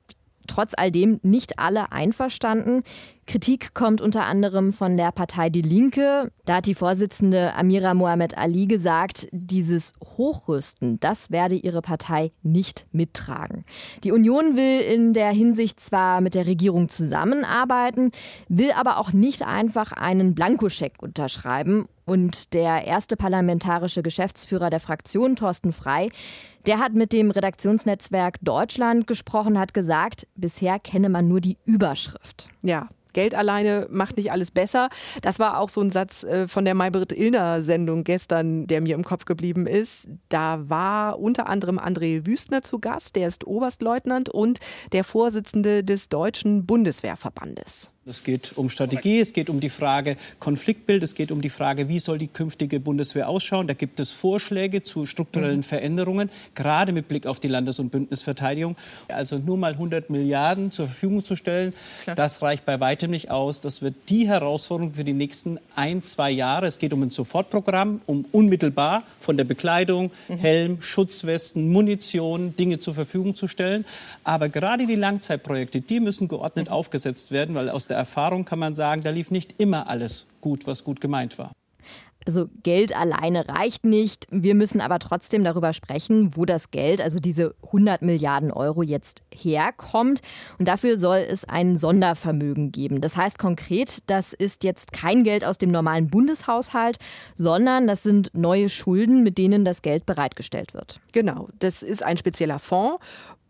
trotz 0.46 0.72
all 0.76 0.90
dem 0.90 1.20
nicht 1.22 1.58
alle 1.58 1.92
einverstanden. 1.92 2.82
Kritik 3.28 3.74
kommt 3.74 4.00
unter 4.00 4.24
anderem 4.24 4.72
von 4.72 4.96
der 4.96 5.12
Partei 5.12 5.50
Die 5.50 5.60
Linke. 5.60 6.32
Da 6.46 6.56
hat 6.56 6.66
die 6.66 6.74
Vorsitzende 6.74 7.54
Amira 7.54 7.92
Mohamed 7.92 8.38
Ali 8.38 8.66
gesagt, 8.66 9.28
dieses 9.32 9.92
Hochrüsten, 10.16 10.98
das 10.98 11.30
werde 11.30 11.54
ihre 11.54 11.82
Partei 11.82 12.32
nicht 12.42 12.86
mittragen. 12.90 13.66
Die 14.02 14.12
Union 14.12 14.56
will 14.56 14.80
in 14.80 15.12
der 15.12 15.30
Hinsicht 15.30 15.78
zwar 15.78 16.22
mit 16.22 16.34
der 16.34 16.46
Regierung 16.46 16.88
zusammenarbeiten, 16.88 18.12
will 18.48 18.70
aber 18.74 18.96
auch 18.96 19.12
nicht 19.12 19.42
einfach 19.42 19.92
einen 19.92 20.34
Blankoscheck 20.34 20.94
unterschreiben. 21.02 21.86
Und 22.06 22.54
der 22.54 22.86
erste 22.86 23.18
parlamentarische 23.18 24.02
Geschäftsführer 24.02 24.70
der 24.70 24.80
Fraktion, 24.80 25.36
Thorsten 25.36 25.72
Frei, 25.72 26.08
der 26.66 26.78
hat 26.78 26.94
mit 26.94 27.12
dem 27.12 27.30
Redaktionsnetzwerk 27.30 28.38
Deutschland 28.40 29.06
gesprochen, 29.06 29.58
hat 29.58 29.74
gesagt, 29.74 30.26
bisher 30.34 30.78
kenne 30.78 31.10
man 31.10 31.28
nur 31.28 31.42
die 31.42 31.58
Überschrift. 31.66 32.48
Ja, 32.62 32.88
Geld 33.12 33.34
alleine 33.34 33.86
macht 33.90 34.16
nicht 34.16 34.32
alles 34.32 34.50
besser. 34.50 34.88
Das 35.22 35.38
war 35.38 35.58
auch 35.58 35.68
so 35.68 35.80
ein 35.80 35.90
Satz 35.90 36.24
äh, 36.24 36.48
von 36.48 36.64
der 36.64 36.74
Maybrit 36.74 37.12
Illner 37.12 37.62
Sendung 37.62 38.04
gestern, 38.04 38.66
der 38.66 38.80
mir 38.80 38.94
im 38.94 39.04
Kopf 39.04 39.24
geblieben 39.24 39.66
ist. 39.66 40.08
Da 40.28 40.68
war 40.68 41.18
unter 41.18 41.48
anderem 41.48 41.78
André 41.78 42.26
Wüstner 42.26 42.62
zu 42.62 42.78
Gast, 42.78 43.16
der 43.16 43.28
ist 43.28 43.46
Oberstleutnant 43.46 44.28
und 44.28 44.58
der 44.92 45.04
Vorsitzende 45.04 45.84
des 45.84 46.08
Deutschen 46.08 46.66
Bundeswehrverbandes. 46.66 47.90
Es 48.08 48.24
geht 48.24 48.52
um 48.56 48.70
Strategie, 48.70 49.20
es 49.20 49.34
geht 49.34 49.50
um 49.50 49.60
die 49.60 49.68
Frage 49.68 50.16
Konfliktbild, 50.38 51.02
es 51.02 51.14
geht 51.14 51.30
um 51.30 51.42
die 51.42 51.50
Frage, 51.50 51.90
wie 51.90 51.98
soll 51.98 52.16
die 52.16 52.26
künftige 52.26 52.80
Bundeswehr 52.80 53.28
ausschauen. 53.28 53.66
Da 53.66 53.74
gibt 53.74 54.00
es 54.00 54.10
Vorschläge 54.10 54.82
zu 54.82 55.04
strukturellen 55.04 55.58
mhm. 55.58 55.62
Veränderungen, 55.62 56.30
gerade 56.54 56.92
mit 56.92 57.06
Blick 57.08 57.26
auf 57.26 57.38
die 57.38 57.48
Landes- 57.48 57.78
und 57.78 57.90
Bündnisverteidigung. 57.90 58.76
Also 59.08 59.36
nur 59.36 59.58
mal 59.58 59.72
100 59.72 60.08
Milliarden 60.08 60.72
zur 60.72 60.86
Verfügung 60.86 61.22
zu 61.22 61.36
stellen, 61.36 61.74
Klar. 62.04 62.16
das 62.16 62.40
reicht 62.40 62.64
bei 62.64 62.80
weitem 62.80 63.10
nicht 63.10 63.30
aus. 63.30 63.60
Das 63.60 63.82
wird 63.82 63.94
die 64.08 64.26
Herausforderung 64.26 64.94
für 64.94 65.04
die 65.04 65.12
nächsten 65.12 65.58
ein, 65.76 66.02
zwei 66.02 66.30
Jahre. 66.30 66.66
Es 66.66 66.78
geht 66.78 66.94
um 66.94 67.02
ein 67.02 67.10
Sofortprogramm, 67.10 68.00
um 68.06 68.24
unmittelbar 68.32 69.02
von 69.20 69.36
der 69.36 69.44
Bekleidung, 69.44 70.12
mhm. 70.28 70.38
Helm, 70.38 70.80
Schutzwesten, 70.80 71.70
Munition, 71.70 72.56
Dinge 72.56 72.78
zur 72.78 72.94
Verfügung 72.94 73.34
zu 73.34 73.48
stellen. 73.48 73.84
Aber 74.24 74.48
gerade 74.48 74.86
die 74.86 74.94
Langzeitprojekte, 74.94 75.82
die 75.82 76.00
müssen 76.00 76.28
geordnet 76.28 76.68
mhm. 76.68 76.72
aufgesetzt 76.72 77.32
werden, 77.32 77.54
weil 77.54 77.68
aus 77.68 77.86
der 77.86 77.97
Erfahrung 77.98 78.44
kann 78.44 78.58
man 78.58 78.74
sagen, 78.74 79.02
da 79.02 79.10
lief 79.10 79.30
nicht 79.30 79.54
immer 79.58 79.88
alles 79.88 80.26
gut, 80.40 80.66
was 80.66 80.84
gut 80.84 81.00
gemeint 81.00 81.38
war. 81.38 81.52
Also 82.28 82.50
Geld 82.62 82.94
alleine 82.94 83.48
reicht 83.48 83.86
nicht. 83.86 84.26
Wir 84.30 84.54
müssen 84.54 84.82
aber 84.82 84.98
trotzdem 84.98 85.44
darüber 85.44 85.72
sprechen, 85.72 86.36
wo 86.36 86.44
das 86.44 86.70
Geld, 86.70 87.00
also 87.00 87.20
diese 87.20 87.54
100 87.64 88.02
Milliarden 88.02 88.52
Euro 88.52 88.82
jetzt 88.82 89.22
herkommt. 89.34 90.20
Und 90.58 90.68
dafür 90.68 90.98
soll 90.98 91.24
es 91.26 91.46
ein 91.46 91.78
Sondervermögen 91.78 92.70
geben. 92.70 93.00
Das 93.00 93.16
heißt 93.16 93.38
konkret, 93.38 94.02
das 94.08 94.34
ist 94.34 94.62
jetzt 94.62 94.92
kein 94.92 95.24
Geld 95.24 95.42
aus 95.42 95.56
dem 95.56 95.70
normalen 95.70 96.08
Bundeshaushalt, 96.08 96.98
sondern 97.34 97.86
das 97.86 98.02
sind 98.02 98.30
neue 98.34 98.68
Schulden, 98.68 99.22
mit 99.22 99.38
denen 99.38 99.64
das 99.64 99.80
Geld 99.80 100.04
bereitgestellt 100.04 100.74
wird. 100.74 101.00
Genau, 101.12 101.48
das 101.60 101.82
ist 101.82 102.02
ein 102.02 102.18
spezieller 102.18 102.58
Fonds 102.58 103.02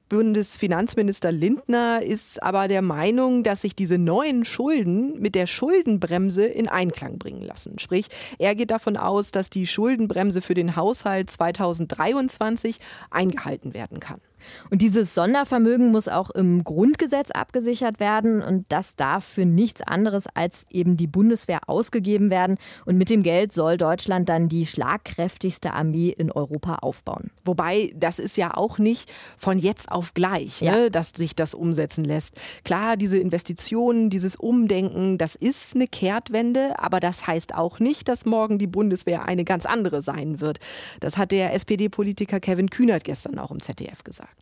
Bundesfinanzminister 0.09 1.33
Lindner 1.33 2.03
ist 2.03 2.43
aber 2.43 2.69
der 2.69 2.83
Meinung, 2.83 3.43
dass 3.43 3.61
sich 3.61 3.77
diese 3.77 3.99
neuen 3.99 4.45
Schulden 4.45 5.21
mit 5.21 5.35
der 5.35 5.47
Schuldenbremse 5.47 6.47
in 6.47 6.69
Einklang 6.69 7.19
bringen 7.19 7.43
lassen. 7.43 7.79
Sprich, 7.79 8.07
er 8.39 8.55
geht 8.55 8.71
davon 8.71 8.97
aus, 8.97 9.31
dass 9.33 9.51
die 9.51 9.67
Schuldenbremse 9.67 10.41
für 10.41 10.55
den 10.55 10.77
Haushalt 10.77 11.31
2023 11.31 12.81
eingehalten 13.11 13.75
werden 13.75 14.01
kann. 14.01 14.21
Und 14.71 14.83
dieses 14.83 15.15
Sondervermögen 15.15 15.91
muss 15.91 16.09
auch 16.09 16.31
im 16.31 16.65
Grundgesetz 16.65 17.31
abgesichert 17.31 18.01
werden 18.01 18.43
und 18.43 18.67
das 18.69 18.97
darf 18.97 19.25
für 19.25 19.45
nichts 19.45 19.83
anderes 19.83 20.27
als 20.35 20.67
eben 20.71 20.97
die 20.97 21.07
Bundeswehr 21.07 21.61
ausgegeben 21.67 22.31
werden. 22.31 22.57
Und 22.85 22.97
mit 22.99 23.11
dem 23.11 23.23
Geld 23.23 23.53
soll 23.53 23.77
Deutschland 23.77 24.29
dann 24.29 24.49
die 24.49 24.67
schlagkräftigste 24.67 25.73
Armee 25.73 26.11
in 26.11 26.31
Europa 26.31 26.77
aufbauen. 26.77 27.31
Wobei, 27.45 27.93
das 27.97 28.19
ist 28.19 28.37
ja 28.37 28.57
auch 28.57 28.79
nicht 28.79 29.13
von 29.37 29.59
jetzt 29.59 29.91
auf 29.91 30.15
gleich, 30.15 30.61
ja. 30.61 30.73
ne, 30.73 30.91
dass 30.91 31.11
sich 31.11 31.35
das 31.35 31.55
umsetzen 31.55 32.05
lässt. 32.05 32.35
Klar, 32.65 32.97
diese 32.97 33.19
Investitionen, 33.19 34.11
dieses 34.11 34.37
Umdenken, 34.37 35.19
das 35.19 35.35
ist 35.35 35.75
eine 35.75 35.87
Kehrtwende, 35.87 36.79
aber 36.79 37.01
das 37.01 37.27
heißt 37.27 37.55
auch 37.55 37.81
nicht, 37.81 38.09
dass 38.09 38.27
morgen 38.27 38.59
die 38.59 38.67
Bundeswehr 38.67 39.25
eine 39.25 39.45
ganz 39.45 39.67
andere 39.67 40.03
sein 40.03 40.41
wird. 40.41 40.59
Das 41.01 41.17
hat 41.17 41.33
der 41.33 41.55
SPD-Politiker 41.55 42.41
Kevin 42.41 42.71
Kühnert 42.71 43.05
gestern 43.05 43.39
auch 43.39 43.51
im 43.51 43.61
ZDF 43.61 44.05
gesagt. 44.05 44.38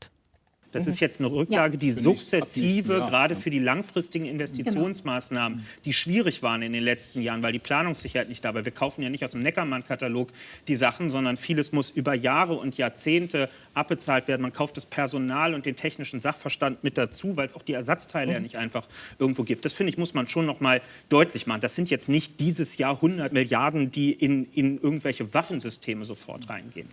Das 0.77 0.85
mhm. 0.85 0.93
ist 0.93 1.01
jetzt 1.01 1.21
eine 1.21 1.31
Rücklage, 1.31 1.79
die 1.79 1.91
sukzessive, 1.91 2.97
gerade 2.97 3.35
für 3.35 3.49
die 3.49 3.59
langfristigen 3.59 4.27
Investitionsmaßnahmen, 4.27 5.59
genau. 5.59 5.69
die 5.87 5.95
schwierig 5.95 6.43
waren 6.43 6.61
in 6.61 6.75
den 6.75 6.83
letzten 6.83 7.23
Jahren, 7.23 7.43
weil 7.43 7.53
die 7.53 7.59
Planungssicherheit 7.59 8.29
nicht 8.29 8.45
da 8.45 8.55
war. 8.55 8.67
Wir 8.67 8.73
kaufen 8.73 9.03
ja 9.03 9.09
nicht 9.09 9.25
aus 9.25 9.31
dem 9.31 9.43
Neckermann-Katalog 9.43 10.29
die 10.69 10.77
Sachen, 10.77 11.09
sondern 11.09 11.39
vieles 11.39 11.73
muss 11.73 11.89
über 11.89 12.15
Jahre 12.15 12.55
und 12.55 12.77
Jahrzehnte 12.77 13.49
abbezahlt 13.73 14.29
werden. 14.29 14.43
Man 14.43 14.53
kauft 14.53 14.77
das 14.77 14.85
Personal 14.85 15.55
und 15.55 15.65
den 15.65 15.77
technischen 15.77 16.21
Sachverstand 16.21 16.85
mit 16.85 16.99
dazu, 16.99 17.39
weil 17.39 17.47
es 17.47 17.55
auch 17.55 17.63
die 17.63 17.73
Ersatzteile 17.73 18.27
mhm. 18.27 18.33
ja 18.35 18.41
nicht 18.41 18.57
einfach 18.57 18.87
irgendwo 19.19 19.45
gibt. 19.45 19.65
Das 19.65 19.73
finde 19.73 19.91
ich, 19.91 19.99
muss 19.99 20.13
man 20.13 20.29
schon 20.29 20.45
noch 20.45 20.61
mal 20.61 20.83
deutlich 21.09 21.47
machen. 21.47 21.63
Das 21.63 21.75
sind 21.75 21.89
jetzt 21.89 22.11
nicht 22.11 22.39
dieses 22.41 22.77
Jahr 22.77 22.97
100 22.97 23.33
Milliarden, 23.33 23.91
die 23.91 24.13
in, 24.13 24.53
in 24.53 24.79
irgendwelche 24.79 25.33
Waffensysteme 25.33 26.05
sofort 26.05 26.51
reingehen. 26.51 26.89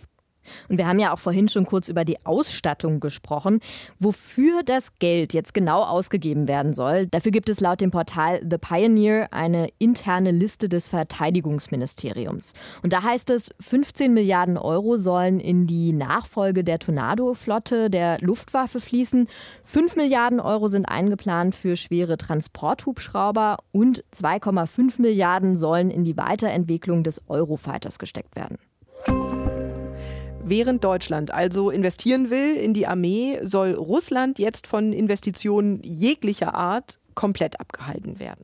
Und 0.70 0.78
wir 0.78 0.88
haben 0.88 1.00
ja 1.00 1.14
auch 1.14 1.20
vorhin 1.20 1.48
schon 1.48 1.66
kurz 1.66 1.90
über 1.90 2.06
die 2.06 2.26
Ausstattung 2.26 3.00
gesprochen. 3.00 3.60
Wofür 4.00 4.64
das 4.64 4.98
Geld 5.00 5.34
jetzt 5.34 5.54
genau 5.54 5.84
ausgegeben 5.84 6.48
werden 6.48 6.74
soll, 6.74 7.08
dafür 7.08 7.32
gibt 7.32 7.50
es 7.50 7.60
laut 7.60 7.82
dem 7.82 7.92
Portal 7.92 8.42
The 8.50 8.58
Pioneer 8.58 9.28
eine 9.32 9.70
interne 9.80 10.32
Liste 10.32 10.70
des 10.70 10.90
Verteidigungsministeriums. 10.90 12.54
Und 12.82 12.94
da 12.94 13.04
heißt 13.04 13.30
es, 13.30 13.52
15 13.60 14.14
Milliarden 14.14 14.58
Euro 14.58 14.98
sollen 14.98 15.40
in 15.40 15.68
die 15.68 15.94
Nachfolge 15.94 16.64
der 16.64 16.80
Tornado-Flotte 16.80 17.90
der 17.90 18.20
Luftwaffe 18.20 18.80
fließen. 18.80 19.28
5 19.66 19.96
Milliarden 19.96 20.40
Euro 20.40 20.68
sind 20.68 20.86
eingeplant 20.86 21.56
für 21.56 21.76
schwere 21.76 22.18
Transporthubschrauber 22.18 23.58
und 23.72 24.04
2,5 24.14 25.02
Milliarden 25.02 25.56
sollen 25.56 25.90
in 25.90 26.04
die 26.04 26.18
Weiterentwicklung 26.18 27.04
des 27.04 27.22
Eurofighters 27.30 28.00
gesteckt 28.00 28.36
werden. 28.36 28.58
Während 30.46 30.84
Deutschland 30.84 31.34
also 31.34 31.70
investieren 31.70 32.30
will 32.30 32.56
in 32.56 32.74
die 32.74 32.86
Armee, 32.86 33.40
soll 33.44 33.72
Russland 33.72 34.40
jetzt 34.40 34.68
von 34.68 34.92
Investitionen 34.92 35.80
jeglicher 35.84 36.54
Art 36.54 37.00
komplett 37.16 37.62
abgehalten 37.62 38.20
werden. 38.20 38.44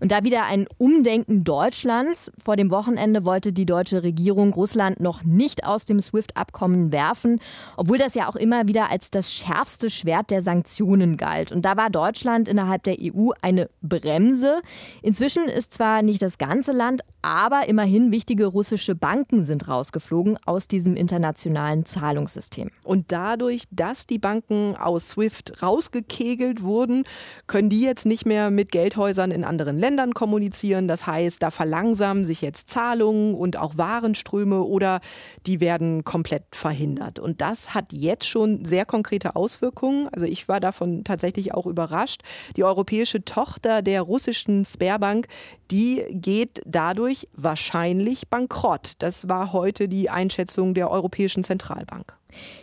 Und 0.00 0.12
da 0.12 0.24
wieder 0.24 0.46
ein 0.46 0.66
Umdenken 0.78 1.44
Deutschlands. 1.44 2.32
Vor 2.42 2.56
dem 2.56 2.70
Wochenende 2.70 3.26
wollte 3.26 3.52
die 3.52 3.66
deutsche 3.66 4.02
Regierung 4.02 4.54
Russland 4.54 4.98
noch 4.98 5.24
nicht 5.24 5.64
aus 5.64 5.84
dem 5.84 6.00
SWIFT-Abkommen 6.00 6.90
werfen, 6.90 7.38
obwohl 7.76 7.98
das 7.98 8.14
ja 8.14 8.28
auch 8.28 8.36
immer 8.36 8.66
wieder 8.66 8.90
als 8.90 9.10
das 9.10 9.30
schärfste 9.30 9.90
Schwert 9.90 10.30
der 10.30 10.40
Sanktionen 10.40 11.18
galt. 11.18 11.52
Und 11.52 11.66
da 11.66 11.76
war 11.76 11.90
Deutschland 11.90 12.48
innerhalb 12.48 12.82
der 12.84 12.96
EU 12.98 13.30
eine 13.42 13.68
Bremse. 13.82 14.62
Inzwischen 15.02 15.44
ist 15.44 15.74
zwar 15.74 16.00
nicht 16.00 16.22
das 16.22 16.38
ganze 16.38 16.72
Land, 16.72 17.02
aber 17.20 17.68
immerhin 17.68 18.10
wichtige 18.10 18.46
russische 18.46 18.94
Banken 18.94 19.42
sind 19.42 19.68
rausgeflogen 19.68 20.38
aus 20.46 20.66
diesem 20.66 20.96
internationalen 20.96 21.84
Zahlungssystem. 21.84 22.70
Und 22.82 23.12
dadurch, 23.12 23.64
dass 23.70 24.06
die 24.06 24.18
Banken 24.18 24.76
aus 24.76 25.10
SWIFT 25.10 25.62
rausgekegelt 25.62 26.62
wurden, 26.62 27.04
können 27.46 27.68
die 27.68 27.82
jetzt 27.82 28.06
nicht 28.06 28.24
mehr 28.24 28.50
mit 28.50 28.72
Geldhäusern 28.72 29.30
in 29.30 29.44
anderen 29.44 29.78
Ländern 29.78 29.89
kommunizieren. 30.14 30.88
Das 30.88 31.06
heißt, 31.06 31.42
da 31.42 31.50
verlangsamen 31.50 32.24
sich 32.24 32.40
jetzt 32.40 32.68
Zahlungen 32.68 33.34
und 33.34 33.56
auch 33.56 33.76
Warenströme 33.76 34.62
oder 34.62 35.00
die 35.46 35.60
werden 35.60 36.04
komplett 36.04 36.44
verhindert. 36.52 37.18
Und 37.18 37.40
das 37.40 37.74
hat 37.74 37.92
jetzt 37.92 38.26
schon 38.26 38.64
sehr 38.64 38.84
konkrete 38.84 39.36
Auswirkungen. 39.36 40.08
Also 40.12 40.26
ich 40.26 40.48
war 40.48 40.60
davon 40.60 41.04
tatsächlich 41.04 41.54
auch 41.54 41.66
überrascht. 41.66 42.22
Die 42.56 42.64
europäische 42.64 43.24
Tochter 43.24 43.82
der 43.82 44.02
russischen 44.02 44.64
Sperrbank, 44.64 45.26
die 45.70 46.04
geht 46.10 46.60
dadurch 46.66 47.28
wahrscheinlich 47.34 48.28
bankrott. 48.28 48.94
Das 48.98 49.28
war 49.28 49.52
heute 49.52 49.88
die 49.88 50.10
Einschätzung 50.10 50.74
der 50.74 50.90
Europäischen 50.90 51.44
Zentralbank. 51.44 52.19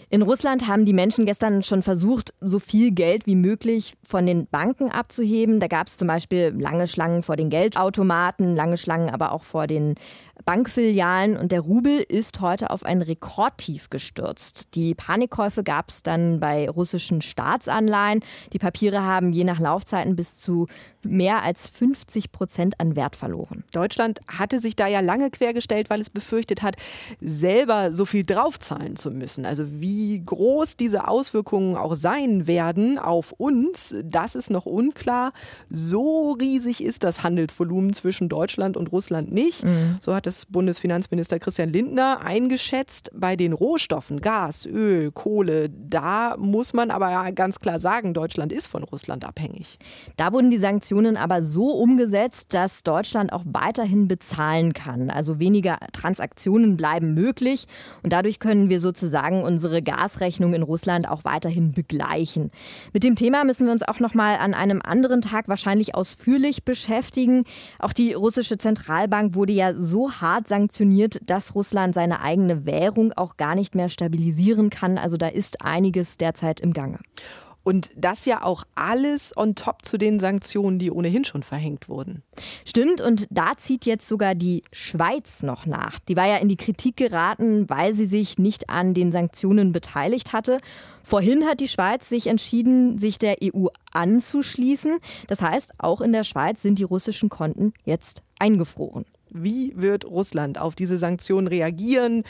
In 0.09 0.21
Russland 0.21 0.67
haben 0.67 0.85
die 0.85 0.93
Menschen 0.93 1.25
gestern 1.25 1.63
schon 1.63 1.81
versucht, 1.81 2.33
so 2.41 2.59
viel 2.59 2.91
Geld 2.91 3.25
wie 3.25 3.35
möglich 3.35 3.95
von 4.03 4.25
den 4.25 4.47
Banken 4.47 4.89
abzuheben. 4.89 5.59
Da 5.59 5.67
gab 5.67 5.87
es 5.87 5.97
zum 5.97 6.07
Beispiel 6.07 6.53
lange 6.57 6.87
Schlangen 6.87 7.23
vor 7.23 7.35
den 7.35 7.49
Geldautomaten, 7.49 8.55
lange 8.55 8.77
Schlangen 8.77 9.09
aber 9.09 9.31
auch 9.31 9.43
vor 9.43 9.67
den 9.67 9.95
Bankfilialen. 10.45 11.37
Und 11.37 11.51
der 11.51 11.61
Rubel 11.61 11.99
ist 11.99 12.41
heute 12.41 12.69
auf 12.69 12.83
ein 12.83 13.01
Rekordtief 13.01 13.89
gestürzt. 13.89 14.75
Die 14.75 14.95
Panikkäufe 14.95 15.63
gab 15.63 15.89
es 15.89 16.03
dann 16.03 16.39
bei 16.39 16.69
russischen 16.69 17.21
Staatsanleihen. 17.21 18.23
Die 18.53 18.59
Papiere 18.59 19.03
haben 19.03 19.31
je 19.33 19.43
nach 19.43 19.59
Laufzeiten 19.59 20.15
bis 20.15 20.39
zu 20.39 20.67
mehr 21.03 21.43
als 21.43 21.67
50 21.67 22.31
Prozent 22.31 22.79
an 22.79 22.95
Wert 22.95 23.15
verloren. 23.15 23.63
Deutschland 23.71 24.19
hatte 24.27 24.59
sich 24.59 24.75
da 24.75 24.87
ja 24.87 24.99
lange 24.99 25.29
quergestellt, 25.29 25.89
weil 25.89 26.01
es 26.01 26.09
befürchtet 26.09 26.61
hat, 26.61 26.75
selber 27.21 27.91
so 27.91 28.05
viel 28.05 28.25
draufzahlen 28.25 28.95
zu 28.95 29.11
müssen. 29.11 29.45
Also 29.45 29.65
wie 29.79 30.21
groß 30.23 30.77
diese 30.77 31.07
Auswirkungen 31.07 31.77
auch 31.77 31.95
sein 31.95 32.47
werden 32.47 32.99
auf 32.99 33.31
uns, 33.31 33.95
das 34.03 34.35
ist 34.35 34.49
noch 34.49 34.65
unklar. 34.65 35.31
So 35.69 36.33
riesig 36.33 36.83
ist 36.83 37.03
das 37.03 37.23
Handelsvolumen 37.23 37.93
zwischen 37.93 38.29
Deutschland 38.29 38.77
und 38.77 38.91
Russland 38.91 39.31
nicht. 39.31 39.63
Mhm. 39.63 39.97
So 40.01 40.13
hat 40.13 40.26
es 40.27 40.45
Bundesfinanzminister 40.45 41.39
Christian 41.39 41.69
Lindner 41.69 42.21
eingeschätzt. 42.21 43.09
Bei 43.13 43.35
den 43.35 43.53
Rohstoffen, 43.53 44.21
Gas, 44.21 44.65
Öl, 44.65 45.11
Kohle, 45.11 45.69
da 45.69 46.35
muss 46.37 46.73
man 46.73 46.91
aber 46.91 47.31
ganz 47.31 47.59
klar 47.59 47.79
sagen, 47.79 48.13
Deutschland 48.13 48.51
ist 48.51 48.67
von 48.67 48.83
Russland 48.83 49.25
abhängig. 49.25 49.79
Da 50.17 50.31
wurden 50.33 50.51
die 50.51 50.57
Sanktionen 50.57 51.17
aber 51.17 51.41
so 51.41 51.71
umgesetzt, 51.71 52.53
dass 52.53 52.83
Deutschland 52.83 53.33
auch 53.33 53.43
weiterhin 53.45 54.07
bezahlen 54.07 54.73
kann. 54.73 55.09
Also 55.09 55.39
weniger 55.39 55.77
Transaktionen 55.93 56.77
bleiben 56.77 57.13
möglich 57.13 57.65
und 58.03 58.13
dadurch 58.13 58.39
können 58.39 58.69
wir 58.69 58.79
sozusagen 58.79 59.43
unsere 59.43 59.81
Gasrechnung 59.81 60.53
in 60.53 60.63
Russland 60.63 61.07
auch 61.09 61.23
weiterhin 61.23 61.71
begleichen. 61.71 62.51
Mit 62.93 63.03
dem 63.03 63.15
Thema 63.15 63.43
müssen 63.43 63.65
wir 63.65 63.73
uns 63.73 63.83
auch 63.83 63.99
noch 63.99 64.13
mal 64.13 64.37
an 64.37 64.53
einem 64.53 64.81
anderen 64.81 65.21
Tag 65.21 65.47
wahrscheinlich 65.47 65.95
ausführlich 65.95 66.65
beschäftigen. 66.65 67.45
Auch 67.79 67.93
die 67.93 68.13
russische 68.13 68.57
Zentralbank 68.57 69.35
wurde 69.35 69.53
ja 69.53 69.73
so 69.73 70.16
hart 70.21 70.47
sanktioniert, 70.47 71.19
dass 71.25 71.55
Russland 71.55 71.95
seine 71.95 72.21
eigene 72.21 72.65
Währung 72.65 73.13
auch 73.13 73.37
gar 73.37 73.55
nicht 73.55 73.75
mehr 73.75 73.89
stabilisieren 73.89 74.69
kann. 74.69 74.97
Also 74.97 75.17
da 75.17 75.27
ist 75.27 75.61
einiges 75.61 76.17
derzeit 76.17 76.59
im 76.59 76.73
Gange. 76.73 76.99
Und 77.67 77.89
das 77.97 78.23
ja 78.23 78.43
auch 78.43 78.63
alles 78.75 79.35
on 79.35 79.53
top 79.53 79.83
zu 79.83 79.97
den 79.97 80.21
Sanktionen, 80.21 80.79
die 80.79 80.89
ohnehin 80.89 81.25
schon 81.25 81.43
verhängt 81.43 81.89
wurden. 81.89 82.23
Stimmt, 82.63 83.01
und 83.01 83.27
da 83.29 83.57
zieht 83.57 83.85
jetzt 83.85 84.07
sogar 84.07 84.35
die 84.35 84.63
Schweiz 84.71 85.43
noch 85.43 85.65
nach. 85.65 85.99
Die 85.99 86.15
war 86.15 86.25
ja 86.29 86.37
in 86.37 86.47
die 86.47 86.55
Kritik 86.55 86.95
geraten, 86.95 87.69
weil 87.69 87.91
sie 87.91 88.05
sich 88.05 88.39
nicht 88.39 88.69
an 88.69 88.93
den 88.93 89.11
Sanktionen 89.11 89.73
beteiligt 89.73 90.31
hatte. 90.31 90.59
Vorhin 91.03 91.43
hat 91.43 91.59
die 91.59 91.67
Schweiz 91.67 92.07
sich 92.07 92.27
entschieden, 92.27 92.99
sich 92.99 93.19
der 93.19 93.35
EU 93.43 93.67
anzuschließen. 93.91 94.99
Das 95.27 95.41
heißt, 95.41 95.73
auch 95.77 95.99
in 95.99 96.13
der 96.13 96.23
Schweiz 96.23 96.61
sind 96.61 96.79
die 96.79 96.83
russischen 96.83 97.27
Konten 97.27 97.73
jetzt 97.83 98.23
eingefroren. 98.39 99.05
Wie 99.29 99.73
wird 99.75 100.05
Russland 100.05 100.59
auf 100.59 100.75
diese 100.75 100.97
Sanktionen 100.97 101.47
reagieren? 101.47 102.23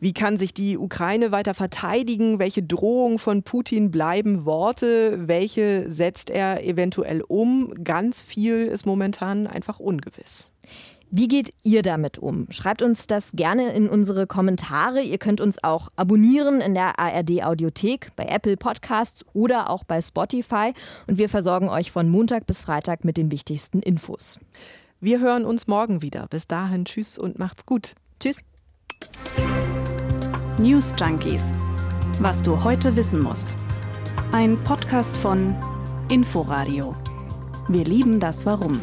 Wie 0.00 0.12
kann 0.12 0.36
sich 0.36 0.52
die 0.52 0.76
Ukraine 0.76 1.32
weiter 1.32 1.54
verteidigen? 1.54 2.38
Welche 2.38 2.62
Drohungen 2.62 3.18
von 3.18 3.42
Putin 3.42 3.90
bleiben 3.90 4.44
Worte? 4.44 5.28
Welche 5.28 5.90
setzt 5.90 6.28
er 6.28 6.64
eventuell 6.64 7.22
um? 7.22 7.72
Ganz 7.82 8.22
viel 8.22 8.66
ist 8.66 8.84
momentan 8.84 9.46
einfach 9.46 9.78
ungewiss. 9.78 10.50
Wie 11.16 11.28
geht 11.28 11.50
ihr 11.62 11.82
damit 11.82 12.18
um? 12.18 12.48
Schreibt 12.50 12.82
uns 12.82 13.06
das 13.06 13.32
gerne 13.32 13.72
in 13.72 13.88
unsere 13.88 14.26
Kommentare. 14.26 15.00
Ihr 15.00 15.18
könnt 15.18 15.40
uns 15.40 15.62
auch 15.62 15.88
abonnieren 15.94 16.60
in 16.60 16.74
der 16.74 16.98
ARD 16.98 17.44
Audiothek, 17.44 18.10
bei 18.16 18.24
Apple 18.24 18.56
Podcasts 18.56 19.24
oder 19.32 19.70
auch 19.70 19.84
bei 19.84 20.02
Spotify. 20.02 20.74
Und 21.06 21.18
wir 21.18 21.28
versorgen 21.28 21.68
euch 21.68 21.92
von 21.92 22.08
Montag 22.08 22.46
bis 22.46 22.62
Freitag 22.62 23.04
mit 23.04 23.16
den 23.16 23.30
wichtigsten 23.30 23.78
Infos. 23.78 24.40
Wir 25.04 25.20
hören 25.20 25.44
uns 25.44 25.66
morgen 25.66 26.00
wieder. 26.00 26.26
Bis 26.30 26.46
dahin, 26.46 26.86
tschüss 26.86 27.18
und 27.18 27.38
macht's 27.38 27.66
gut. 27.66 27.94
Tschüss. 28.20 28.42
News 30.56 30.94
Junkies. 30.98 31.52
Was 32.20 32.40
du 32.40 32.64
heute 32.64 32.96
wissen 32.96 33.20
musst. 33.20 33.54
Ein 34.32 34.56
Podcast 34.64 35.14
von 35.14 35.54
Inforadio. 36.08 36.96
Wir 37.68 37.84
lieben 37.84 38.18
das 38.18 38.46
Warum. 38.46 38.80